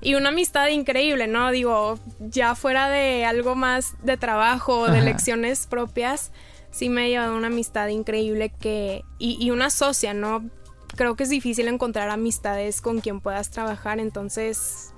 y 0.00 0.14
una 0.14 0.28
amistad 0.28 0.68
increíble, 0.68 1.26
¿no? 1.26 1.50
Digo, 1.50 1.98
ya 2.20 2.54
fuera 2.54 2.88
de 2.88 3.24
algo 3.24 3.54
más 3.54 3.94
de 4.02 4.16
trabajo, 4.16 4.90
de 4.90 5.00
lecciones 5.00 5.66
propias, 5.66 6.32
sí 6.70 6.88
me 6.88 7.04
ha 7.04 7.08
llevado 7.08 7.36
una 7.36 7.46
amistad 7.46 7.88
increíble 7.88 8.50
que, 8.50 9.04
y, 9.18 9.50
una 9.50 9.70
socia, 9.70 10.14
¿no? 10.14 10.48
Creo 10.96 11.16
que 11.16 11.24
es 11.24 11.30
difícil 11.30 11.68
encontrar 11.68 12.10
amistades 12.10 12.80
con 12.80 13.00
quien 13.00 13.20
puedas 13.20 13.50
trabajar, 13.50 13.98
entonces, 13.98 14.92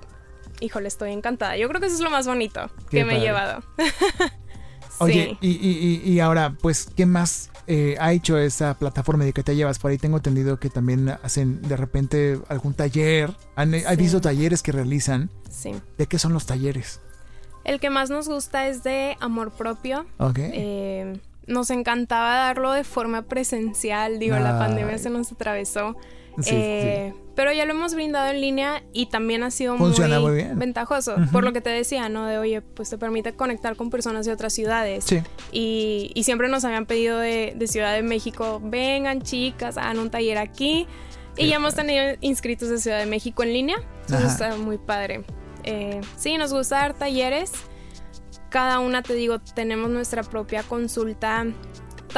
híjole, 0.59 0.87
estoy 0.87 1.11
encantada. 1.11 1.57
Yo 1.57 1.67
creo 1.69 1.81
que 1.81 1.87
eso 1.87 1.95
es 1.95 2.01
lo 2.01 2.09
más 2.09 2.27
bonito 2.27 2.69
que 2.89 3.05
me 3.05 3.17
he 3.17 3.19
llevado. 3.19 3.63
Oye, 4.99 5.37
y, 5.41 5.49
y, 5.49 6.01
y, 6.03 6.19
ahora, 6.19 6.55
pues, 6.61 6.89
¿qué 6.95 7.05
más 7.05 7.49
eh, 7.67 7.95
ha 7.99 8.11
hecho 8.11 8.37
esa 8.37 8.77
plataforma 8.77 9.23
de 9.23 9.33
que 9.33 9.43
te 9.43 9.55
llevas? 9.55 9.79
Por 9.79 9.91
ahí 9.91 9.97
tengo 9.97 10.17
entendido 10.17 10.59
que 10.59 10.69
también 10.69 11.09
hacen 11.23 11.61
de 11.61 11.77
repente 11.77 12.39
algún 12.49 12.73
taller. 12.73 13.31
Han, 13.55 13.71
visto 13.97 14.21
talleres 14.21 14.61
que 14.61 14.71
realizan? 14.71 15.29
Sí. 15.49 15.75
¿De 15.97 16.05
qué 16.07 16.19
son 16.19 16.33
los 16.33 16.45
talleres? 16.45 16.99
El 17.63 17.79
que 17.79 17.89
más 17.89 18.09
nos 18.09 18.27
gusta 18.27 18.67
es 18.67 18.83
de 18.83 19.17
amor 19.19 19.51
propio. 19.51 20.05
Ok. 20.17 20.39
Eh, 20.39 21.19
nos 21.47 21.69
encantaba 21.69 22.35
darlo 22.35 22.71
de 22.71 22.83
forma 22.83 23.23
presencial. 23.23 24.19
Digo, 24.19 24.37
la 24.37 24.59
pandemia 24.59 24.97
se 24.97 25.09
nos 25.09 25.31
atravesó. 25.31 25.95
Eh, 26.45 27.13
pero 27.35 27.53
ya 27.53 27.65
lo 27.65 27.71
hemos 27.71 27.93
brindado 27.95 28.29
en 28.29 28.41
línea 28.41 28.83
y 28.91 29.05
también 29.05 29.43
ha 29.43 29.51
sido 29.51 29.77
muy, 29.77 29.93
ventajoso. 30.55 31.15
Por 31.31 31.43
lo 31.45 31.53
que 31.53 31.61
te 31.61 31.69
decía, 31.69 32.09
¿no? 32.09 32.25
De 32.25 32.37
oye, 32.37 32.61
pues 32.61 32.89
te 32.89 32.97
permite 32.97 33.33
conectar 33.33 33.77
con 33.77 33.89
personas 33.89 34.25
de 34.25 34.33
otras 34.33 34.53
ciudades. 34.53 35.05
Sí. 35.05 35.21
Y, 35.51 36.21
siempre 36.23 36.49
nos 36.49 36.65
habían 36.65 36.85
pedido 36.85 37.17
de, 37.17 37.55
Ciudad 37.67 37.93
de 37.93 38.03
México, 38.03 38.59
vengan 38.61 39.21
chicas, 39.21 39.77
hagan 39.77 39.99
un 39.99 40.09
taller 40.09 40.37
aquí. 40.37 40.85
Y 41.37 41.47
ya 41.47 41.55
hemos 41.55 41.75
tenido 41.75 42.03
inscritos 42.19 42.67
de 42.69 42.77
Ciudad 42.77 42.99
de 42.99 43.05
México 43.05 43.41
en 43.43 43.53
línea. 43.53 43.77
Entonces 44.01 44.33
está 44.33 44.57
muy 44.57 44.77
padre. 44.77 45.23
Eh, 45.63 46.01
sí, 46.17 46.37
nos 46.37 46.51
gusta 46.51 46.77
dar 46.79 46.93
talleres. 46.93 47.53
Cada 48.49 48.79
una, 48.79 49.01
te 49.01 49.13
digo, 49.13 49.39
tenemos 49.39 49.89
nuestra 49.89 50.23
propia 50.23 50.63
consulta 50.63 51.45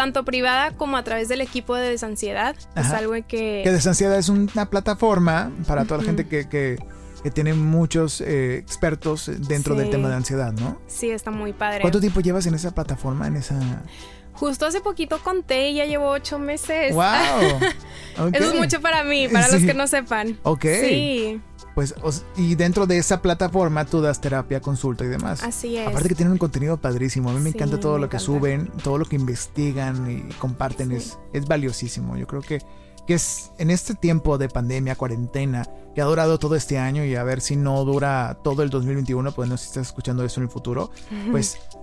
tanto 0.01 0.25
privada 0.25 0.71
como 0.71 0.97
a 0.97 1.03
través 1.03 1.27
del 1.27 1.41
equipo 1.41 1.75
de 1.75 1.91
Desansiedad. 1.91 2.55
Es 2.75 2.89
algo 2.89 3.13
que... 3.13 3.61
Que 3.63 3.71
Desansiedad 3.71 4.17
es 4.17 4.29
una 4.29 4.67
plataforma 4.67 5.51
para 5.67 5.85
toda 5.85 5.99
la 5.99 6.03
gente 6.03 6.27
que, 6.27 6.49
que, 6.49 6.79
tiene 7.29 7.53
muchos 7.53 8.19
eh, 8.19 8.57
expertos 8.57 9.29
dentro 9.47 9.75
del 9.75 9.91
tema 9.91 10.09
de 10.09 10.15
ansiedad, 10.15 10.53
¿no? 10.53 10.81
Sí, 10.87 11.11
está 11.11 11.29
muy 11.29 11.53
padre. 11.53 11.81
¿Cuánto 11.81 11.99
tiempo 11.99 12.19
llevas 12.19 12.47
en 12.47 12.55
esa 12.55 12.71
plataforma, 12.71 13.27
en 13.27 13.35
esa...? 13.35 13.59
Justo 14.33 14.65
hace 14.65 14.81
poquito 14.81 15.19
conté 15.19 15.69
y 15.69 15.75
ya 15.75 15.85
llevo 15.85 16.09
ocho 16.09 16.39
meses. 16.39 16.95
¡Wow! 16.95 17.03
Eso 18.33 18.53
es 18.53 18.55
mucho 18.55 18.81
para 18.81 19.03
mí, 19.03 19.27
para 19.27 19.47
los 19.51 19.61
que 19.61 19.75
no 19.75 19.85
sepan. 19.85 20.39
Ok. 20.41 20.65
Sí 20.81 21.41
pues 21.75 21.95
y 22.36 22.55
dentro 22.55 22.86
de 22.86 22.97
esa 22.97 23.21
plataforma 23.21 23.86
tú 23.86 24.01
das 24.01 24.19
terapia, 24.21 24.62
consulta 24.62 25.03
y 25.03 25.07
demás. 25.07 25.43
Así 25.43 25.77
es. 25.77 25.88
Aparte 25.88 26.10
que 26.10 26.15
tienen 26.15 26.34
un 26.34 26.38
contenido 26.38 26.77
padrísimo. 26.77 27.29
A 27.29 27.34
mí 27.34 27.39
me 27.39 27.49
encanta 27.49 27.79
todo 27.79 27.97
lo 27.97 28.10
que 28.10 28.19
suben, 28.19 28.71
todo 28.84 28.97
lo 28.97 29.05
que 29.05 29.15
investigan 29.15 30.10
y 30.10 30.34
comparten 30.36 30.91
es, 30.91 31.17
es 31.34 31.47
valiosísimo. 31.47 32.17
Yo 32.17 32.27
creo 32.27 32.41
que, 32.41 32.62
que 33.07 33.13
es 33.13 33.51
en 33.57 33.71
este 33.71 33.95
tiempo 33.95 34.38
de 34.38 34.49
pandemia, 34.49 34.95
cuarentena, 34.95 35.65
que 35.95 36.01
ha 36.01 36.05
durado 36.05 36.39
todo 36.39 36.55
este 36.55 36.77
año 36.77 37.05
y 37.05 37.15
a 37.15 37.23
ver 37.23 37.41
si 37.41 37.55
no 37.55 37.84
dura 37.84 38.38
todo 38.43 38.63
el 38.63 38.69
2021, 38.69 39.31
pues 39.31 39.49
no 39.49 39.57
si 39.57 39.67
estás 39.67 39.88
escuchando 39.88 40.23
eso 40.23 40.39
en 40.39 40.45
el 40.45 40.49
futuro, 40.51 40.91
pues 41.31 41.57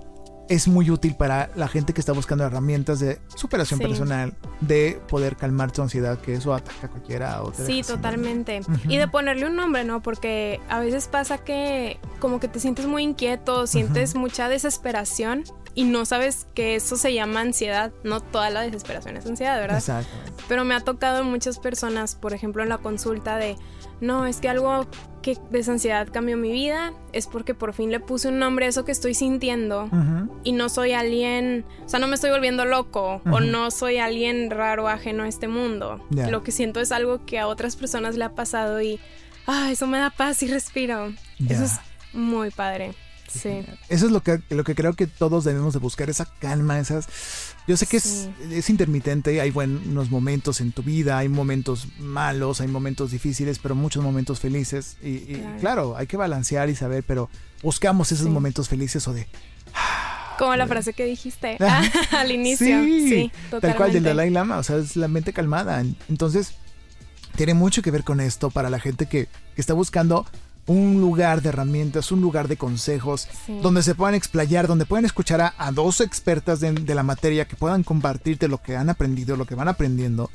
es 0.49 0.69
muy 0.69 0.91
útil 0.91 1.15
para 1.15 1.51
la 1.55 1.69
gente 1.69 1.93
que 1.93 2.01
está 2.01 2.13
buscando 2.13 2.45
herramientas 2.45 3.01
de 3.01 3.21
superación 3.35 3.79
personal, 3.81 4.35
de 4.61 5.01
poder 5.09 5.37
calmar 5.37 5.75
su 5.75 5.83
ansiedad, 5.83 6.19
que 6.19 6.35
eso 6.35 6.55
ataca 6.55 6.87
a 6.87 6.91
cualquiera. 6.91 7.43
O 7.43 7.53
sí, 7.53 7.83
totalmente. 7.83 8.63
Y 8.89 8.97
de 8.97 9.09
ponerle 9.09 9.47
un 9.47 9.57
nombre, 9.57 9.85
¿no? 9.85 10.03
Porque 10.03 10.61
a 10.69 10.81
veces 10.81 11.09
pasa 11.09 11.39
que 11.39 11.99
como 12.21 12.41
que 12.41 12.49
te 12.49 12.61
sientes 12.61 12.87
muy 12.87 13.03
inquieto, 13.03 13.67
sientes 13.67 14.15
mucha 14.15 14.49
desesperación 14.49 15.45
y 15.75 15.85
no 15.85 16.05
sabes 16.07 16.47
que 16.55 16.75
eso 16.75 16.97
se 16.97 17.13
llama 17.13 17.41
ansiedad. 17.41 17.93
No 18.03 18.21
toda 18.21 18.51
la 18.51 18.63
desesperación 18.63 19.17
es 19.17 19.27
ansiedad, 19.27 19.61
¿verdad? 19.61 19.79
Exactamente. 19.79 20.33
Pero 20.49 20.65
me 20.65 20.75
ha 20.75 20.81
tocado 20.81 21.21
en 21.21 21.27
muchas 21.27 21.59
personas, 21.59 22.15
por 22.15 22.33
ejemplo, 22.33 22.63
en 22.63 22.69
la 22.69 22.79
consulta 22.79 23.37
de 23.37 23.57
no, 24.01 24.27
es 24.27 24.39
que 24.41 24.49
algo 24.49 24.87
que 25.35 25.41
de 25.51 25.59
esa 25.59 25.73
ansiedad 25.73 26.09
cambió 26.13 26.37
mi 26.37 26.53
vida 26.53 26.93
es 27.13 27.27
porque 27.27 27.55
por 27.55 27.75
fin 27.75 27.91
le 27.91 28.01
puse 28.01 28.29
un 28.29 28.39
nombre 28.39 28.67
a 28.67 28.69
eso 28.69 28.85
que 28.85 28.93
estoy 28.93 29.15
sintiendo 29.15 29.89
y 30.45 30.53
no 30.53 30.69
soy 30.69 30.93
alguien, 30.93 31.65
o 31.85 31.89
sea, 31.89 31.99
no 31.99 32.07
me 32.07 32.15
estoy 32.15 32.31
volviendo 32.31 32.65
loco 32.65 33.21
o 33.31 33.41
no 33.41 33.71
soy 33.71 33.99
alguien 33.99 34.51
raro 34.51 34.89
ajeno 34.89 35.25
a 35.25 35.29
este 35.29 35.49
mundo. 35.49 36.05
Lo 36.11 36.43
que 36.43 36.53
siento 36.53 36.81
es 36.81 36.93
algo 36.93 37.25
que 37.25 37.39
a 37.39 37.47
otras 37.47 37.77
personas 37.77 38.17
le 38.17 38.25
ha 38.25 38.35
pasado 38.35 38.81
y, 38.81 39.01
ah, 39.47 39.71
eso 39.71 39.87
me 39.87 39.99
da 39.99 40.11
paz 40.11 40.43
y 40.43 40.49
respiro. 40.49 41.13
Eso 41.49 41.65
es 41.65 41.81
muy 42.13 42.51
padre. 42.51 42.95
Sí. 43.29 43.65
Eso 43.89 44.07
es 44.07 44.13
lo 44.13 44.23
que, 44.23 44.41
lo 44.51 44.65
que 44.65 44.75
creo 44.75 44.95
que 44.95 45.07
todos 45.07 45.45
debemos 45.45 45.75
de 45.75 45.81
buscar, 45.81 46.11
esa 46.11 46.27
calma, 46.39 46.79
esas... 46.79 47.09
Yo 47.67 47.77
sé 47.77 47.87
que 47.87 47.99
es, 47.99 48.29
es, 48.51 48.71
intermitente, 48.71 49.41
hay 49.41 49.51
buenos 49.51 50.11
momentos 50.11 50.61
en 50.61 50.73
tu 50.73 50.83
vida, 50.83 51.19
hay 51.19 51.29
momentos 51.29 51.87
malos, 51.99 52.61
hay 52.61 52.69
momentos 52.69 53.11
difíciles, 53.11 53.59
pero 53.59 53.75
muchos 53.75 54.03
momentos 54.03 54.41
felices. 54.41 54.97
Y, 55.03 55.37
claro. 55.61 55.97
hay 55.97 56.07
que 56.07 56.17
balancear 56.17 56.71
y 56.71 56.77
saber, 56.77 57.05
pero 57.07 57.29
buscamos 57.63 58.11
esos 58.13 58.29
momentos 58.29 58.69
felices 58.69 59.07
o 59.07 59.13
de... 59.13 59.27
Como 60.39 60.55
la 60.55 60.67
frase 60.67 60.93
que 60.93 61.05
dijiste 61.05 61.59
al 62.13 62.31
inicio. 62.31 62.83
Sí, 62.85 63.09
sí 63.09 63.33
tal 63.61 63.77
cual 63.77 63.93
del 63.93 64.05
Dalai 64.05 64.31
Lama, 64.31 64.59
o 64.59 64.63
sea, 64.63 64.77
es 64.77 64.97
la 64.97 65.09
mente 65.09 65.33
calmada. 65.33 65.85
Entonces, 66.09 66.55
tiene 67.39 67.55
mucho 67.55 67.83
que 67.83 67.93
ver 67.93 68.03
con 68.03 68.21
esto 68.21 68.51
para 68.51 68.69
la 68.69 68.81
gente 68.81 69.07
que, 69.07 69.29
está 69.57 69.75
buscando 69.75 70.25
un 70.69 71.01
lugar 71.01 71.43
de 71.43 71.49
herramientas, 71.49 72.13
un 72.13 72.21
lugar 72.21 72.47
de 72.47 72.57
consejos, 72.57 73.27
donde 73.63 73.83
se 73.83 73.95
puedan 73.95 74.15
explayar, 74.15 74.69
donde 74.69 74.87
puedan 74.87 75.05
escuchar 75.05 75.55
a, 75.57 75.73
dos 75.73 76.01
expertas 76.01 76.61
de, 76.61 76.73
de, 76.73 76.95
la 76.95 77.03
materia 77.03 77.49
que 77.49 77.57
puedan 77.57 77.83
compartirte 77.83 78.49
lo 78.49 78.63
que 78.63 78.77
han 78.77 78.91
aprendido, 78.91 79.37
lo 79.37 79.47
que 79.47 79.55
van 79.55 79.69
aprendiendo 79.69 80.31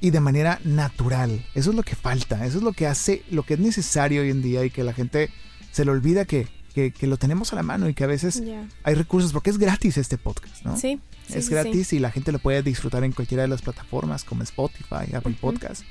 y 0.00 0.10
de 0.10 0.20
manera 0.20 0.60
natural. 0.64 1.44
Eso 1.54 1.70
es 1.70 1.76
lo 1.76 1.82
que 1.82 1.96
falta, 1.96 2.46
eso 2.46 2.58
es 2.58 2.64
lo 2.64 2.72
que 2.72 2.86
hace, 2.86 3.22
lo 3.30 3.42
que 3.42 3.54
es 3.54 3.60
necesario 3.60 4.22
hoy 4.22 4.30
en 4.30 4.42
día 4.42 4.64
y 4.64 4.70
que 4.70 4.84
la 4.84 4.92
gente 4.92 5.30
se 5.72 5.84
le 5.84 5.90
olvida 5.90 6.24
que, 6.24 6.48
que, 6.74 7.06
lo 7.06 7.16
tenemos 7.16 7.52
a 7.52 7.56
la 7.56 7.62
mano 7.62 7.88
y 7.88 7.94
que 7.94 8.04
a 8.04 8.06
veces 8.06 8.42
hay 8.82 8.94
recursos, 8.94 9.32
porque 9.32 9.50
es 9.50 9.58
gratis 9.58 9.98
este 9.98 10.18
podcast, 10.18 10.64
¿no? 10.64 10.76
Sí. 10.76 11.00
es 11.28 11.48
gratis 11.48 11.92
y 11.92 11.98
la 11.98 12.10
gente 12.10 12.32
lo 12.32 12.38
puede 12.38 12.62
disfrutar 12.62 13.04
en 13.04 13.12
cualquiera 13.12 13.42
de 13.42 13.48
las 13.48 13.62
plataformas 13.62 14.24
como 14.24 14.42
Spotify, 14.42 15.14
Apple 15.14 15.36
Podcast. 15.40 15.84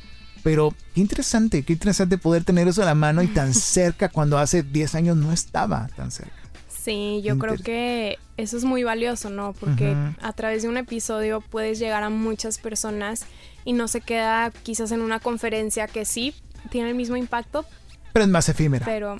Pero 0.43 0.73
qué 0.93 1.01
interesante, 1.01 1.63
qué 1.63 1.73
interesante 1.73 2.17
poder 2.17 2.43
tener 2.43 2.67
eso 2.67 2.81
a 2.81 2.85
la 2.85 2.95
mano 2.95 3.21
y 3.21 3.27
tan 3.27 3.53
cerca 3.55 4.09
cuando 4.09 4.37
hace 4.37 4.63
10 4.63 4.95
años 4.95 5.17
no 5.17 5.31
estaba 5.31 5.87
tan 5.95 6.11
cerca. 6.11 6.33
Sí, 6.67 7.21
yo 7.23 7.37
creo 7.37 7.57
que 7.57 8.17
eso 8.37 8.57
es 8.57 8.63
muy 8.63 8.83
valioso, 8.83 9.29
¿no? 9.29 9.53
Porque 9.53 9.95
a 10.21 10.33
través 10.33 10.63
de 10.63 10.69
un 10.69 10.77
episodio 10.77 11.41
puedes 11.41 11.77
llegar 11.77 12.03
a 12.03 12.09
muchas 12.09 12.57
personas 12.57 13.25
y 13.65 13.73
no 13.73 13.87
se 13.87 14.01
queda 14.01 14.51
quizás 14.63 14.91
en 14.91 15.01
una 15.01 15.19
conferencia 15.19 15.87
que 15.87 16.05
sí 16.05 16.33
tiene 16.71 16.89
el 16.89 16.95
mismo 16.95 17.17
impacto. 17.17 17.65
Pero 18.13 18.25
es 18.25 18.31
más 18.31 18.49
efímera. 18.49 18.85
Pero, 18.85 19.19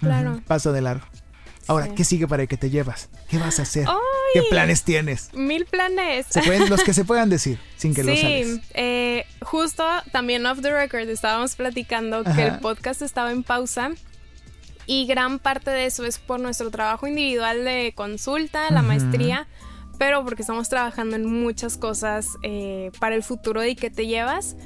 claro. 0.00 0.40
Paso 0.46 0.72
de 0.72 0.80
largo. 0.80 1.06
Ahora, 1.66 1.94
¿qué 1.94 2.04
sigue 2.04 2.26
para 2.26 2.46
que 2.46 2.56
te 2.56 2.70
llevas? 2.70 3.08
¿Qué 3.28 3.38
vas 3.38 3.58
a 3.58 3.62
hacer? 3.62 3.86
¿Qué 4.34 4.42
planes 4.50 4.82
tienes? 4.82 5.30
Mil 5.32 5.64
planes. 5.64 6.26
los 6.68 6.82
que 6.82 6.92
se 6.92 7.04
puedan 7.06 7.30
decir, 7.30 7.58
sin 7.76 7.94
que 7.94 8.02
lo 8.04 8.12
Sí, 8.14 8.60
eh, 8.74 9.26
justo 9.40 9.84
también 10.12 10.44
off 10.44 10.60
the 10.60 10.70
record 10.70 11.08
estábamos 11.08 11.54
platicando 11.54 12.24
que 12.24 12.42
el 12.42 12.58
podcast 12.58 13.00
estaba 13.00 13.30
en 13.30 13.42
pausa 13.42 13.92
y 14.86 15.06
gran 15.06 15.38
parte 15.38 15.70
de 15.70 15.86
eso 15.86 16.04
es 16.04 16.18
por 16.18 16.40
nuestro 16.40 16.70
trabajo 16.70 17.06
individual 17.06 17.64
de 17.64 17.92
consulta, 17.94 18.70
la 18.70 18.82
maestría, 18.82 19.46
pero 19.98 20.24
porque 20.24 20.42
estamos 20.42 20.68
trabajando 20.68 21.16
en 21.16 21.24
muchas 21.24 21.78
cosas 21.78 22.28
eh, 22.42 22.90
para 22.98 23.14
el 23.14 23.22
futuro 23.22 23.60
de 23.60 23.76
qué 23.76 23.90
te 23.90 24.06
llevas. 24.06 24.56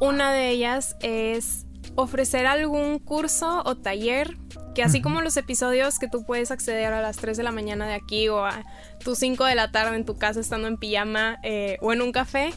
Una 0.00 0.32
de 0.32 0.50
ellas 0.50 0.96
es 1.00 1.66
ofrecer 1.96 2.46
algún 2.46 2.98
curso 2.98 3.62
o 3.64 3.76
taller 3.76 4.36
que 4.74 4.82
así 4.82 5.00
como 5.00 5.20
los 5.20 5.36
episodios 5.36 5.98
que 5.98 6.08
tú 6.08 6.24
puedes 6.24 6.50
acceder 6.50 6.92
a 6.92 7.00
las 7.00 7.16
3 7.16 7.36
de 7.36 7.42
la 7.44 7.52
mañana 7.52 7.86
de 7.86 7.94
aquí 7.94 8.28
o 8.28 8.44
a 8.44 8.64
tus 9.02 9.18
5 9.18 9.44
de 9.44 9.54
la 9.54 9.70
tarde 9.70 9.96
en 9.96 10.04
tu 10.04 10.16
casa 10.16 10.40
estando 10.40 10.66
en 10.68 10.76
pijama 10.76 11.38
eh, 11.42 11.78
o 11.80 11.92
en 11.92 12.02
un 12.02 12.12
café, 12.12 12.52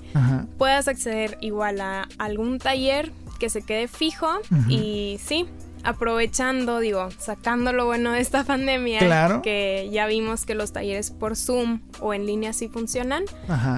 puedas 0.58 0.88
acceder 0.88 1.38
igual 1.42 1.80
a 1.80 2.08
algún 2.18 2.58
taller 2.58 3.12
que 3.40 3.50
se 3.50 3.62
quede 3.62 3.88
fijo 3.88 4.28
y 4.68 5.20
sí, 5.24 5.46
aprovechando, 5.84 6.80
digo, 6.80 7.10
sacando 7.20 7.72
lo 7.72 7.86
bueno 7.86 8.12
de 8.14 8.20
esta 8.20 8.44
pandemia, 8.44 9.42
que 9.44 9.88
ya 9.92 10.08
vimos 10.08 10.46
que 10.46 10.56
los 10.56 10.74
talleres 10.74 11.12
por 11.12 11.36
Zoom 11.36 11.82
o 12.00 12.16
en 12.16 12.26
línea 12.26 12.52
sí 12.54 12.68
funcionan, 12.68 13.26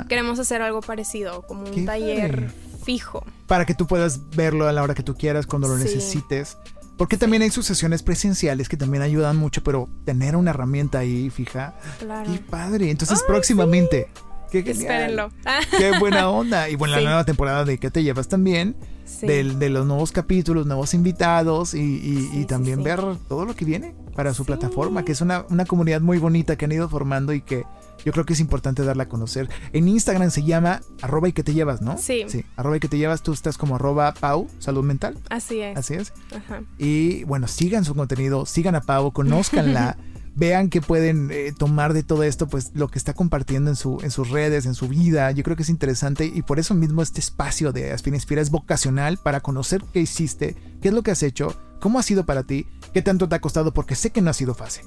queremos 0.08 0.40
hacer 0.40 0.62
algo 0.62 0.80
parecido, 0.80 1.42
como 1.46 1.64
un 1.64 1.86
taller 1.86 2.50
fijo. 2.90 3.24
Para 3.46 3.68
que 3.68 3.76
tú 3.76 3.86
puedas 3.86 4.32
verlo 4.32 4.68
a 4.68 4.74
la 4.74 4.82
hora 4.82 4.96
que 4.96 5.04
tú 5.04 5.14
quieras, 5.14 5.46
cuando 5.46 5.68
lo 5.68 5.78
necesites. 5.78 6.58
Porque 6.98 7.18
también 7.18 7.44
hay 7.44 7.52
sus 7.52 7.68
sesiones 7.68 8.02
presenciales 8.02 8.68
que 8.68 8.78
también 8.78 9.04
ayudan 9.04 9.38
mucho, 9.38 9.64
pero 9.64 9.88
tener 10.06 10.36
una 10.36 10.50
herramienta 10.50 10.98
ahí 10.98 11.30
fija. 11.30 11.76
Claro. 12.00 12.32
Qué 12.32 12.40
padre. 12.40 12.90
Entonces, 12.90 13.22
próximamente. 13.28 14.10
Qué 14.52 14.60
Espérenlo. 14.66 15.30
Qué 15.78 16.00
buena 16.00 16.32
onda. 16.32 16.68
Y 16.68 16.76
bueno, 16.76 16.96
la 16.96 17.02
nueva 17.02 17.26
temporada 17.26 17.64
de 17.64 17.78
¿Qué 17.78 17.92
te 17.92 18.02
llevas 18.02 18.28
también? 18.28 18.76
de, 19.22 19.70
los 19.70 19.86
nuevos 19.86 20.12
capítulos, 20.12 20.66
nuevos 20.66 20.94
invitados 20.94 21.74
y, 21.74 22.46
también 22.48 22.82
ver 22.84 23.00
todo 23.28 23.46
lo 23.46 23.56
que 23.56 23.66
viene 23.66 23.96
para 24.16 24.34
su 24.34 24.46
plataforma, 24.46 25.06
que 25.06 25.12
es 25.12 25.22
una, 25.22 25.46
una, 25.50 25.66
comunidad 25.66 26.02
muy 26.02 26.18
bonita 26.18 26.56
que 26.56 26.66
han 26.66 26.72
ido 26.72 26.90
formando 26.90 27.34
y 27.34 27.42
que 27.42 27.66
yo 28.06 28.12
creo 28.12 28.26
que 28.26 28.34
es 28.34 28.40
importante 28.40 28.84
darla 28.84 29.04
a 29.04 29.10
conocer. 29.10 29.50
En 29.74 29.88
Instagram 29.88 30.32
se 30.32 30.44
llama 30.44 30.82
arroba 31.02 31.30
y 31.30 31.34
que 31.34 31.44
te 31.44 31.54
llevas, 31.54 31.82
¿no? 31.82 31.98
Sí. 31.98 32.26
Sí, 32.28 32.46
arroba 32.56 32.78
y 32.78 32.80
que 32.80 32.88
te 32.88 32.98
llevas, 32.98 33.24
tú 33.24 33.34
estás 33.34 33.58
como 33.58 33.76
arroba 33.76 34.14
Pau, 34.14 34.48
salud 34.60 34.84
mental. 34.84 35.18
Así 35.30 35.62
es. 35.62 35.78
Así 35.78 35.94
es. 35.96 36.14
Ajá. 36.36 36.64
Y 36.78 37.24
bueno, 37.26 37.48
sigan 37.48 37.86
su 37.86 37.96
contenido, 37.96 38.46
sigan 38.46 38.76
a 38.76 38.82
Pau, 38.82 39.12
conózcanla. 39.12 39.98
vean 40.40 40.70
que 40.70 40.82
pueden 40.82 41.30
eh, 41.32 41.54
tomar 41.56 41.94
de 41.94 42.02
todo 42.02 42.24
esto, 42.24 42.48
pues 42.48 42.72
lo 42.74 42.88
que 42.88 42.98
está 42.98 43.14
compartiendo 43.14 43.70
en, 43.70 43.76
su, 43.76 44.00
en 44.02 44.10
sus 44.10 44.30
redes, 44.30 44.66
en 44.66 44.74
su 44.74 44.88
vida. 44.88 45.30
Yo 45.32 45.44
creo 45.44 45.56
que 45.58 45.64
es 45.64 45.70
interesante 45.70 46.32
y 46.34 46.42
por 46.42 46.60
eso 46.60 46.74
mismo 46.74 47.02
este 47.02 47.20
espacio 47.20 47.74
de 47.74 47.92
Aspina 47.92 48.16
Inspira 48.16 48.42
es 48.42 48.50
vocacional 48.50 49.18
para 49.18 49.42
conocer 49.42 49.84
qué 49.94 50.00
hiciste, 50.00 50.56
qué 50.82 50.88
es 50.88 50.94
lo 50.94 51.04
que 51.04 51.12
has 51.12 51.24
hecho, 51.24 51.56
cómo 51.80 52.00
ha 52.00 52.04
sido 52.04 52.26
para 52.26 52.44
ti, 52.44 52.68
qué 52.94 53.02
tanto 53.02 53.28
te 53.28 53.36
ha 53.36 53.42
costado, 53.42 53.74
porque 53.74 53.96
sé 53.96 54.12
que 54.12 54.22
no 54.22 54.30
ha 54.30 54.34
sido 54.34 54.56
fácil. 54.56 54.86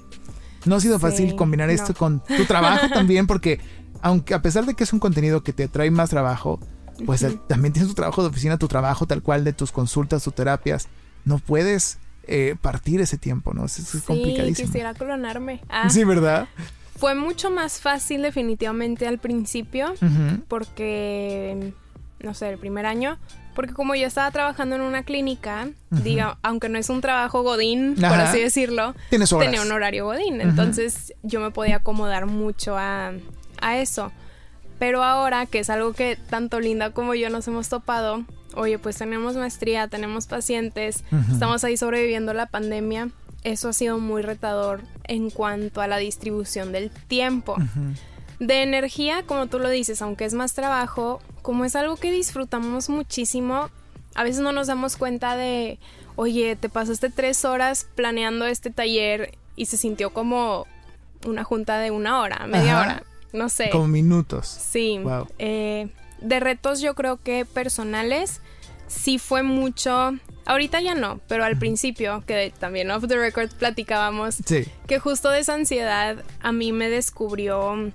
No 0.65 0.77
ha 0.77 0.81
sido 0.81 0.99
fácil 0.99 1.35
combinar 1.37 1.71
esto 1.71 1.95
con 1.95 2.23
tu 2.25 2.45
trabajo 2.45 2.89
también, 2.93 3.27
porque 3.27 3.61
aunque 4.01 4.35
a 4.35 4.43
pesar 4.43 4.67
de 4.67 4.75
que 4.75 4.85
es 4.85 4.93
un 4.93 4.99
contenido 4.99 5.43
que 5.43 5.53
te 5.53 5.69
trae 5.69 5.91
más 5.91 6.11
trabajo, 6.11 6.61
pues 7.07 7.27
también 7.49 7.73
tienes 7.73 7.89
tu 7.89 7.95
trabajo 7.95 8.23
de 8.23 8.29
oficina, 8.29 8.59
tu 8.59 8.69
trabajo 8.69 9.07
tal 9.07 9.23
cual 9.23 9.45
de 9.45 9.53
tus 9.53 9.73
consultas, 9.73 10.25
tus 10.25 10.35
terapias. 10.35 10.89
No 11.25 11.39
puedes 11.39 11.99
eh, 12.25 12.57
partir 12.61 13.01
ese 13.01 13.19
tiempo, 13.19 13.55
¿no? 13.55 13.65
Es, 13.65 13.79
es 13.79 13.89
sí, 13.89 14.53
quisiera 14.55 14.95
clonarme. 14.95 15.61
Ah. 15.69 15.89
Sí, 15.91 16.05
¿verdad? 16.05 16.49
Fue 16.97 17.15
mucho 17.15 17.51
más 17.51 17.81
fácil 17.81 18.23
definitivamente 18.23 19.07
al 19.09 19.19
principio 19.19 19.95
porque, 20.49 21.73
no 22.21 22.35
sé, 22.35 22.51
el 22.51 22.59
primer 22.59 22.87
año, 22.87 23.19
porque 23.55 23.73
como 23.75 23.95
yo 23.95 24.07
estaba 24.07 24.31
trabajando 24.31 24.77
en 24.77 24.83
una 24.83 25.03
clínica, 25.03 25.69
diga, 25.91 26.39
aunque 26.43 26.69
no 26.69 26.79
es 26.79 26.89
un 26.89 27.01
trabajo 27.01 27.43
godín, 27.43 27.95
por 27.97 28.05
así 28.21 28.41
decirlo, 28.41 28.95
tenía 29.45 29.63
un 29.63 29.73
horario 29.73 30.05
godín, 30.07 30.41
entonces 30.41 31.15
yo 31.23 31.41
me 31.41 31.51
podía 31.51 31.77
acomodar 31.77 32.27
mucho 32.27 32.77
a, 32.79 33.13
a 33.61 33.79
eso. 33.79 34.11
Pero 34.79 35.05
ahora, 35.05 35.47
que 35.47 35.61
es 35.61 35.71
algo 35.71 35.93
que 35.93 36.17
tanto 36.29 36.59
Linda 36.59 36.91
como 36.91 37.15
yo 37.15 37.31
nos 37.31 37.47
hemos 37.47 37.69
topado, 37.69 38.25
oye, 38.55 38.79
pues 38.79 38.97
tenemos 38.97 39.37
maestría, 39.37 39.87
tenemos 39.89 40.27
pacientes, 40.27 41.05
estamos 41.31 41.63
ahí 41.65 41.77
sobreviviendo 41.77 42.33
la 42.35 42.47
pandemia, 42.47 43.11
eso 43.45 43.69
ha 43.69 43.73
sido 43.73 43.99
muy 43.99 44.23
retador 44.23 44.81
en 45.05 45.31
cuanto 45.31 45.81
a 45.83 45.87
la 45.87 45.99
distribución 45.99 46.73
del 46.73 46.91
tiempo. 46.91 47.57
De 48.43 48.63
energía, 48.63 49.23
como 49.25 49.47
tú 49.47 49.61
lo 49.61 49.69
dices, 49.69 50.03
aunque 50.03 50.25
es 50.25 50.35
más 50.35 50.53
trabajo, 50.53 51.21
como 51.43 51.65
es 51.65 51.77
algo 51.77 51.95
que 51.95 52.11
disfrutamos 52.11 52.89
muchísimo, 52.89 53.71
a 54.17 54.25
veces 54.25 54.43
no 54.43 54.51
nos 54.51 54.67
damos 54.67 54.97
cuenta 54.97 55.37
de, 55.37 55.79
oye, 56.17 56.57
te 56.57 56.69
pasaste 56.69 57.09
tres 57.09 57.45
horas 57.45 57.87
planeando 57.95 58.45
este 58.47 58.71
taller 58.71 59.39
y 59.55 59.67
se 59.67 59.77
sintió 59.77 60.11
como 60.11 60.67
una 61.25 61.45
junta 61.45 61.79
de 61.79 61.93
una 61.93 62.21
hora, 62.21 62.45
media 62.49 62.81
hora, 62.81 63.03
no 63.33 63.49
sé. 63.49 63.71
Como 63.71 63.87
minutos. 63.87 64.49
Sí. 64.49 64.99
Wow. 64.99 65.29
Eh, 65.39 65.91
de 66.21 66.41
retos 66.41 66.81
yo 66.81 66.97
creo 66.97 67.19
que 67.23 67.45
personales 67.45 68.41
sí 68.89 69.21
fue 69.21 69.45
mucho. 69.45 70.15
Ahorita 70.47 70.81
ya 70.81 70.97
no, 70.97 71.21
pero 71.29 71.45
al 71.45 71.57
principio, 71.57 72.25
que 72.27 72.53
también 72.59 72.91
off 72.91 73.07
the 73.07 73.17
record 73.17 73.53
platicábamos, 73.53 74.39
que 74.89 74.99
justo 74.99 75.31
de 75.31 75.39
esa 75.39 75.55
ansiedad 75.55 76.25
a 76.41 76.51
mí 76.51 76.73
me 76.73 76.91
descubrió. 76.91 77.93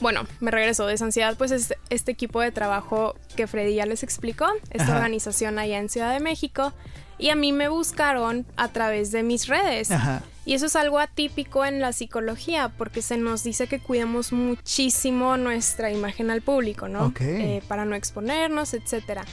Bueno, 0.00 0.26
me 0.40 0.50
regresó 0.50 0.86
de 0.86 0.94
esa 0.94 1.06
ansiedad, 1.06 1.36
pues 1.36 1.50
es 1.50 1.74
este 1.90 2.12
equipo 2.12 2.40
de 2.40 2.52
trabajo 2.52 3.14
que 3.34 3.46
Freddy 3.46 3.74
ya 3.74 3.86
les 3.86 4.02
explicó, 4.02 4.46
esta 4.70 4.94
organización 4.94 5.58
allá 5.58 5.78
en 5.78 5.88
Ciudad 5.88 6.12
de 6.12 6.20
México, 6.20 6.72
y 7.18 7.30
a 7.30 7.34
mí 7.34 7.52
me 7.52 7.68
buscaron 7.68 8.44
a 8.56 8.68
través 8.68 9.10
de 9.10 9.22
mis 9.22 9.46
redes. 9.46 9.90
Ajá. 9.90 10.22
Y 10.44 10.54
eso 10.54 10.66
es 10.66 10.76
algo 10.76 11.00
atípico 11.00 11.64
en 11.64 11.80
la 11.80 11.92
psicología, 11.92 12.70
porque 12.78 13.02
se 13.02 13.16
nos 13.16 13.42
dice 13.42 13.66
que 13.66 13.80
cuidamos 13.80 14.32
muchísimo 14.32 15.36
nuestra 15.36 15.90
imagen 15.90 16.30
al 16.30 16.40
público, 16.40 16.88
¿no? 16.88 17.12
Eh, 17.18 17.62
para 17.66 17.84
no 17.84 17.96
exponernos, 17.96 18.72
etcétera. 18.72 19.24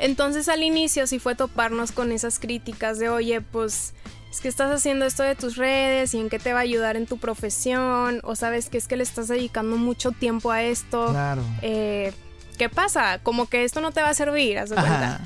Entonces 0.00 0.48
al 0.48 0.62
inicio 0.62 1.06
sí 1.06 1.18
fue 1.18 1.34
toparnos 1.34 1.92
con 1.92 2.12
esas 2.12 2.38
críticas 2.38 2.98
de, 2.98 3.08
oye, 3.08 3.40
pues 3.40 3.94
es 4.30 4.40
que 4.40 4.48
estás 4.48 4.70
haciendo 4.70 5.04
esto 5.06 5.22
de 5.22 5.34
tus 5.34 5.56
redes 5.56 6.14
y 6.14 6.18
en 6.18 6.28
qué 6.28 6.38
te 6.38 6.52
va 6.52 6.60
a 6.60 6.62
ayudar 6.62 6.96
en 6.96 7.06
tu 7.06 7.18
profesión, 7.18 8.20
o 8.24 8.36
sabes 8.36 8.68
que 8.68 8.78
es 8.78 8.86
que 8.86 8.96
le 8.96 9.02
estás 9.02 9.28
dedicando 9.28 9.76
mucho 9.76 10.12
tiempo 10.12 10.50
a 10.50 10.62
esto. 10.62 11.08
Claro. 11.10 11.42
Eh, 11.62 12.12
¿Qué 12.58 12.68
pasa? 12.68 13.20
Como 13.22 13.48
que 13.48 13.64
esto 13.64 13.80
no 13.80 13.92
te 13.92 14.02
va 14.02 14.10
a 14.10 14.14
servir, 14.14 14.58
haz 14.58 14.70
de 14.70 14.76
cuenta. 14.76 15.20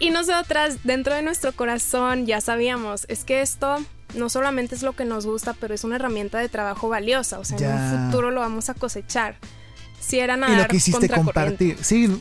Y 0.00 0.10
nosotras, 0.10 0.78
dentro 0.84 1.14
de 1.14 1.22
nuestro 1.22 1.52
corazón, 1.52 2.26
ya 2.26 2.40
sabíamos, 2.40 3.04
es 3.08 3.24
que 3.24 3.42
esto 3.42 3.78
no 4.14 4.28
solamente 4.28 4.74
es 4.74 4.82
lo 4.82 4.94
que 4.94 5.04
nos 5.04 5.26
gusta, 5.26 5.54
pero 5.54 5.74
es 5.74 5.84
una 5.84 5.96
herramienta 5.96 6.38
de 6.38 6.48
trabajo 6.48 6.88
valiosa. 6.88 7.38
O 7.38 7.44
sea, 7.44 7.58
en 7.58 7.66
un 7.66 8.06
futuro 8.06 8.30
lo 8.30 8.40
vamos 8.40 8.68
a 8.68 8.74
cosechar. 8.74 9.36
Si 10.00 10.18
era 10.18 10.36
nada. 10.36 10.54
Y 10.54 10.56
lo 10.56 10.66
que 10.66 10.76
hiciste 10.76 11.08
compartir. 11.08 11.78
Sí, 11.82 12.20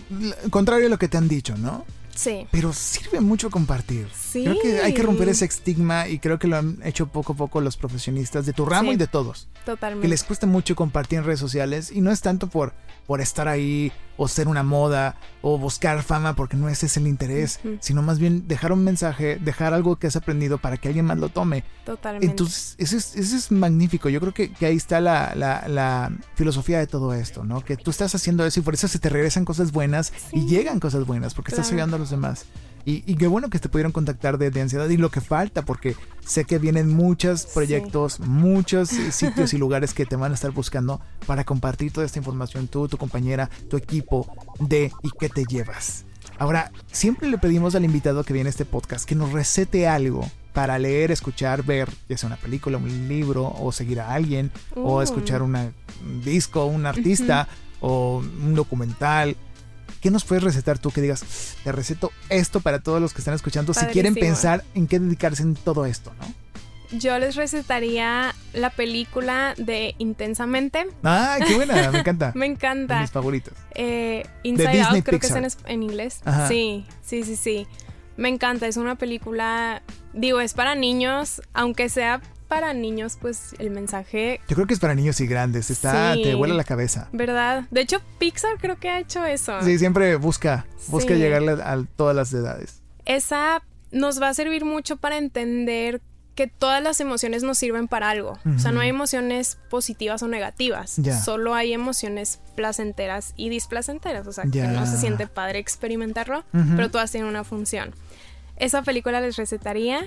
contrario 0.50 0.88
a 0.88 0.90
lo 0.90 1.00
que 1.00 1.08
te 1.08 1.18
han 1.18 1.28
dicho, 1.28 1.56
¿no? 1.58 1.86
Sí. 2.22 2.46
Pero 2.52 2.72
sirve 2.72 3.20
mucho 3.20 3.50
compartir. 3.50 4.08
Sí. 4.16 4.44
Creo 4.44 4.60
que 4.62 4.82
hay 4.82 4.94
que 4.94 5.02
romper 5.02 5.28
ese 5.30 5.46
estigma 5.46 6.08
y 6.08 6.20
creo 6.20 6.38
que 6.38 6.48
lo 6.48 6.58
han 6.58 6.78
hecho 6.84 7.08
poco 7.08 7.34
a 7.34 7.36
poco 7.36 7.62
los 7.62 7.78
profesionistas 7.78 8.46
de 8.46 8.54
tu 8.54 8.64
ramo 8.66 8.90
Sí. 8.92 8.96
y 8.96 8.98
de 8.98 9.08
todos. 9.08 9.48
Totalmente. 9.66 10.04
Que 10.06 10.10
les 10.10 10.24
cuesta 10.24 10.46
mucho 10.46 10.76
compartir 10.76 11.18
en 11.20 11.26
redes 11.26 11.40
sociales 11.40 11.92
y 11.92 12.02
no 12.02 12.12
es 12.12 12.22
tanto 12.22 12.48
por, 12.48 12.74
por 13.08 13.22
estar 13.22 13.48
ahí 13.48 13.92
o 14.24 14.28
ser 14.28 14.48
una 14.48 14.62
moda 14.62 15.16
o 15.42 15.58
buscar 15.58 16.04
fama 16.04 16.36
porque 16.36 16.56
no 16.56 16.70
ese 16.70 16.86
es 16.86 16.96
el 16.98 17.08
interés, 17.08 17.60
sino 17.80 18.04
más 18.04 18.20
bien 18.20 18.48
dejar 18.48 18.72
un 18.72 18.84
mensaje, 18.84 19.40
dejar 19.44 19.74
algo 19.74 19.96
que 19.96 20.06
has 20.06 20.16
aprendido 20.16 20.60
para 20.60 20.78
que 20.78 20.90
alguien 20.90 21.06
más 21.06 21.18
lo 21.18 21.30
tome. 21.30 21.64
Totalmente. 21.86 22.28
Entonces, 22.28 22.76
eso 22.78 22.98
es, 22.98 23.16
eso 23.16 23.36
es 23.36 23.52
magnífico. 23.52 24.10
Yo 24.10 24.20
creo 24.20 24.34
que, 24.34 24.52
que 24.54 24.68
ahí 24.68 24.76
está 24.78 25.02
la, 25.02 25.34
la- 25.36 25.68
la 25.68 26.12
filosofía 26.36 26.78
de 26.78 26.86
todo 26.86 27.16
esto, 27.16 27.44
¿no? 27.44 27.62
Que 27.66 27.78
tú 27.78 27.90
estás 27.90 28.14
haciendo 28.14 28.46
eso 28.46 28.60
y 28.60 28.64
por 28.64 28.76
eso 28.76 28.88
se 28.88 29.00
te 29.00 29.10
regresan 29.10 29.44
cosas 29.44 29.72
buenas 29.72 30.14
y 30.32 30.46
llegan 30.46 30.80
cosas 30.80 31.06
buenas 31.08 31.34
porque 31.34 31.50
estás 31.52 31.70
ayudando 31.72 31.96
a 31.96 32.00
los 32.00 32.12
demás. 32.12 32.46
Y, 32.86 33.04
y 33.06 33.16
qué 33.16 33.28
bueno 33.28 33.50
que 33.50 33.60
te 33.60 33.70
pudieron 33.70 33.92
contactar 33.92 34.38
de, 34.38 34.50
de 34.52 34.62
ansiedad 34.62 34.90
y 34.90 34.98
lo 34.98 35.10
que 35.12 35.22
falta, 35.22 35.64
porque 35.64 35.96
sé 36.26 36.46
que 36.46 36.58
vienen 36.60 36.90
muchos 36.94 37.46
proyectos, 37.46 38.20
muchos 38.20 38.90
sitios 38.90 39.54
y 39.54 39.58
lugares 39.58 39.94
que 39.94 40.06
te 40.06 40.16
van 40.16 40.32
a 40.32 40.36
estar 40.36 40.52
buscando 40.52 41.00
para 41.28 41.44
compartir 41.44 41.92
toda 41.92 42.06
esta 42.06 42.20
información, 42.20 42.68
tú, 42.68 42.88
tu 42.88 42.98
compañera, 42.98 43.50
tu 43.70 43.78
equipo, 43.78 44.28
de 44.60 44.92
y 45.04 45.10
qué 45.20 45.30
te 45.30 45.46
llevas. 45.46 46.06
Ahora, 46.40 46.72
siempre 46.92 47.30
le 47.30 47.38
pedimos 47.38 47.76
al 47.76 47.86
invitado 47.86 48.24
que 48.24 48.34
viene 48.34 48.48
a 48.50 48.52
este 48.52 48.66
podcast 48.66 49.06
que 49.06 49.14
nos 49.16 49.32
recete 49.32 49.88
algo 49.88 50.28
para 50.54 50.78
leer, 50.80 51.12
escuchar, 51.12 51.64
ver, 51.64 51.88
ya 52.10 52.18
sea 52.18 52.28
una 52.28 52.36
película, 52.36 52.78
un 52.78 53.08
libro, 53.08 53.54
o 53.60 53.72
seguir 53.72 54.00
a 54.02 54.14
alguien, 54.14 54.52
o 54.76 54.98
Uh. 54.98 55.02
escuchar 55.02 55.44
una- 55.44 55.72
un 56.04 56.22
disco, 56.24 56.66
un 56.66 56.86
artista, 56.88 57.48
o 57.80 58.18
un 58.44 58.54
documental. 58.56 59.36
¿Qué 60.02 60.10
nos 60.12 60.24
puedes 60.26 60.44
recetar 60.44 60.80
tú 60.80 60.92
que 60.92 61.00
digas, 61.02 61.56
te 61.64 61.72
receto 61.72 62.12
esto 62.30 62.60
para 62.60 62.80
todos 62.80 63.00
los 63.00 63.14
que 63.14 63.20
están 63.20 63.36
escuchando 63.36 63.74
si 63.74 63.86
quieren 63.88 64.16
pensar 64.16 64.64
en 64.74 64.88
qué 64.88 65.00
dedicarse 65.00 65.44
en 65.44 65.54
todo 65.56 65.86
esto, 65.86 66.12
¿no? 66.20 66.42
Yo 66.98 67.18
les 67.20 67.36
recetaría 67.36 68.36
la 68.54 68.70
película 68.70 69.54
de 69.58 69.96
Intensamente. 69.98 70.88
¡Ay, 71.04 71.44
qué 71.48 71.56
buena! 71.56 71.90
Me 71.92 72.00
encanta. 72.00 72.32
Me 72.36 72.46
De 72.48 72.52
encanta. 72.52 73.00
mis 73.00 73.12
favoritos. 73.12 73.54
Eh, 73.76 74.26
Inside 74.44 74.72
Disney 74.72 74.98
Out, 74.98 75.06
creo 75.06 75.20
que 75.20 75.28
es 75.28 75.32
en, 75.36 75.44
Pixar. 75.44 75.72
inglés. 75.72 76.22
Ajá. 76.26 76.48
Sí, 76.50 76.86
sí, 77.02 77.24
sí, 77.24 77.38
sí. 77.38 77.68
Me 78.18 78.28
encanta. 78.28 78.68
Es 78.68 78.76
una 78.76 78.96
película, 78.96 79.84
digo, 80.14 80.42
es 80.42 80.54
para 80.54 80.76
niños, 80.76 81.42
aunque 81.54 81.88
sea 81.88 82.22
para 82.52 82.74
niños, 82.74 83.18
pues 83.22 83.56
el 83.60 83.72
mensaje, 83.72 84.42
Yo 84.50 84.56
creo 84.56 84.68
que 84.68 84.74
es 84.74 84.80
para 84.82 84.94
niños 84.94 85.22
y 85.22 85.26
grandes. 85.26 85.70
Está, 85.72 86.16
Sí. 86.16 86.24
te 86.24 86.36
vuela 86.36 86.54
la 86.54 86.66
cabeza. 86.66 87.08
¿verdad? 87.14 87.64
De 87.72 87.80
hecho, 87.80 88.02
Pixar 88.20 88.58
creo 88.60 88.78
que 88.78 88.90
ha 88.90 89.00
hecho 89.00 89.26
eso. 89.26 89.54
Sí, 89.62 89.80
siempre 89.80 90.18
busca, 90.18 90.66
busca 90.90 91.14
Sí. 91.14 91.20
llegarle 91.22 91.54
a, 91.54 91.72
a 91.72 91.84
todas 91.96 92.14
las 92.14 92.34
edades. 92.34 92.82
Esa 93.06 93.64
nos 93.92 94.22
va 94.22 94.28
a 94.28 94.34
servir 94.34 94.66
mucho 94.66 94.98
para 94.98 95.18
entender 95.18 96.02
que 96.36 96.48
todas 96.48 96.84
las 96.84 97.00
emociones 97.00 97.42
nos 97.44 97.58
sirven 97.58 97.88
para 97.88 98.10
algo. 98.10 98.38
O 98.56 98.60
sea, 98.60 98.72
no 98.74 98.82
hay 98.82 98.90
emociones 98.90 99.58
positivas 99.70 100.22
o 100.22 100.28
negativas. 100.28 100.98
Solo 101.24 101.56
hay 101.56 101.72
emociones 101.72 102.40
placenteras 102.58 103.34
y 103.38 103.48
displacenteras. 103.48 104.28
O 104.28 104.34
sea, 104.34 104.44
que 104.52 104.62
no 104.64 104.86
se 104.86 104.98
siente 104.98 105.26
padre 105.28 105.60
experimentarlo, 105.60 106.44
pero 106.76 106.92
todas 106.92 107.12
tienen 107.12 107.30
una 107.30 107.46
función. 107.46 107.94
Esa 108.58 108.82
película 108.82 109.22
les 109.22 109.38
recetaría. 109.38 110.02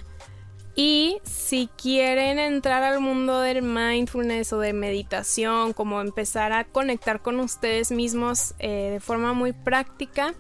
Y 0.77 1.19
si 1.23 1.69
quieren 1.81 2.41
entrar 2.41 2.83
al 2.83 3.01
mundo 3.01 3.41
del 3.41 3.63
mindfulness 3.63 4.53
o 4.53 4.59
de 4.59 4.73
meditación, 4.73 5.73
como 5.73 6.01
empezar 6.01 6.53
a 6.53 6.65
conectar 6.65 7.23
con 7.23 7.39
ustedes 7.39 7.93
mismos 7.93 8.55
eh, 8.59 8.91
de 8.93 9.01
forma 9.01 9.35
muy 9.35 9.53
práctica, 9.53 10.35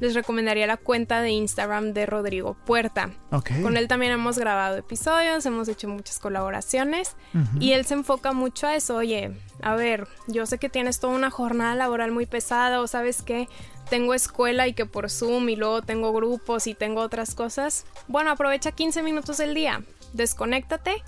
les 0.00 0.14
recomendaría 0.14 0.66
la 0.66 0.76
cuenta 0.76 1.20
de 1.20 1.30
Instagram 1.30 1.92
de 1.92 2.06
Rodrigo 2.06 2.56
Puerta. 2.64 3.10
Ok. 3.30 3.50
Con 3.62 3.76
él 3.76 3.88
también 3.88 4.12
hemos 4.12 4.38
grabado 4.38 4.76
episodios, 4.76 5.46
hemos 5.46 5.68
hecho 5.68 5.88
muchas 5.88 6.18
colaboraciones 6.18 7.16
y 7.60 7.72
él 7.72 7.84
se 7.84 7.94
enfoca 7.94 8.32
mucho 8.32 8.66
a 8.66 8.76
eso. 8.76 8.96
Oye, 8.96 9.32
a 9.62 9.74
ver, 9.74 10.08
yo 10.26 10.46
sé 10.46 10.58
que 10.58 10.68
tienes 10.68 11.00
toda 11.00 11.14
una 11.14 11.30
jornada 11.30 11.74
laboral 11.74 12.12
muy 12.12 12.26
pesada 12.26 12.80
o 12.80 12.86
sabes 12.86 13.22
que 13.22 13.48
tengo 13.88 14.14
escuela 14.14 14.66
y 14.66 14.72
que 14.72 14.86
por 14.86 15.10
Zoom 15.10 15.48
y 15.48 15.56
luego 15.56 15.82
tengo 15.82 16.12
grupos 16.12 16.66
y 16.66 16.74
tengo 16.74 17.00
otras 17.00 17.34
cosas. 17.34 17.86
Bueno, 18.08 18.30
aprovecha 18.30 18.72
15 18.72 19.02
minutos 19.02 19.38
del 19.38 19.54
día, 19.54 19.82
desconéctate 20.12 21.02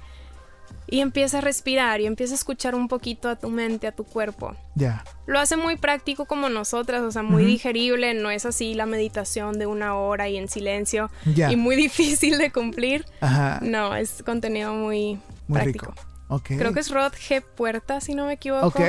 y 0.90 1.00
empieza 1.00 1.38
a 1.38 1.40
respirar 1.40 2.00
y 2.00 2.06
empieza 2.06 2.32
a 2.32 2.36
escuchar 2.36 2.74
un 2.74 2.88
poquito 2.88 3.28
a 3.28 3.36
tu 3.36 3.50
mente, 3.50 3.86
a 3.86 3.92
tu 3.92 4.04
cuerpo. 4.04 4.56
Ya. 4.74 5.04
Lo 5.26 5.38
hace 5.38 5.56
muy 5.56 5.76
práctico 5.76 6.24
como 6.24 6.48
nosotras, 6.48 7.02
o 7.02 7.10
sea, 7.10 7.22
muy 7.22 7.44
digerible, 7.44 8.14
no 8.14 8.30
es 8.30 8.46
así 8.46 8.74
la 8.74 8.86
meditación 8.86 9.58
de 9.58 9.66
una 9.66 9.94
hora 9.96 10.28
y 10.28 10.36
en 10.38 10.48
silencio 10.48 11.10
Ya. 11.26 11.52
y 11.52 11.56
muy 11.56 11.76
difícil 11.86 12.38
de 12.38 12.50
cumplir. 12.50 13.04
Ajá. 13.20 13.60
No, 13.62 13.94
es 13.94 14.22
contenido 14.24 14.72
muy, 14.74 15.18
Muy 15.46 15.60
práctico. 15.60 15.86
rico. 15.92 16.02
Ok. 16.30 16.44
Creo 16.58 16.72
que 16.74 16.80
es 16.80 16.90
Rod 16.90 17.12
G. 17.14 17.42
Puerta, 17.42 18.00
si 18.00 18.14
no 18.14 18.26
me 18.26 18.34
equivoco. 18.34 18.66
Ok. 18.66 18.80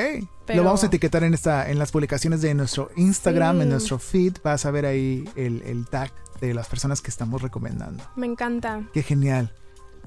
pero- 0.46 0.58
Lo 0.62 0.64
vamos 0.66 0.84
a 0.84 0.88
etiquetar 0.88 1.24
en 1.24 1.34
esta, 1.34 1.70
en 1.70 1.80
las 1.80 1.92
publicaciones 1.92 2.42
de 2.42 2.54
nuestro 2.54 2.90
Instagram, 2.98 3.58
Sí. 3.58 3.62
en 3.64 3.70
nuestro 3.70 4.00
feed. 4.00 4.38
Vas 4.44 4.66
a 4.66 4.72
ver 4.72 4.86
ahí 4.86 5.24
el, 5.36 5.62
el 5.64 5.86
tag 5.88 6.12
de 6.42 6.54
las 6.54 6.68
personas 6.68 7.02
que 7.02 7.10
estamos 7.10 7.42
recomendando. 7.42 8.04
Me 8.16 8.26
encanta. 8.28 8.82
Qué 8.94 9.04
genial. 9.04 9.54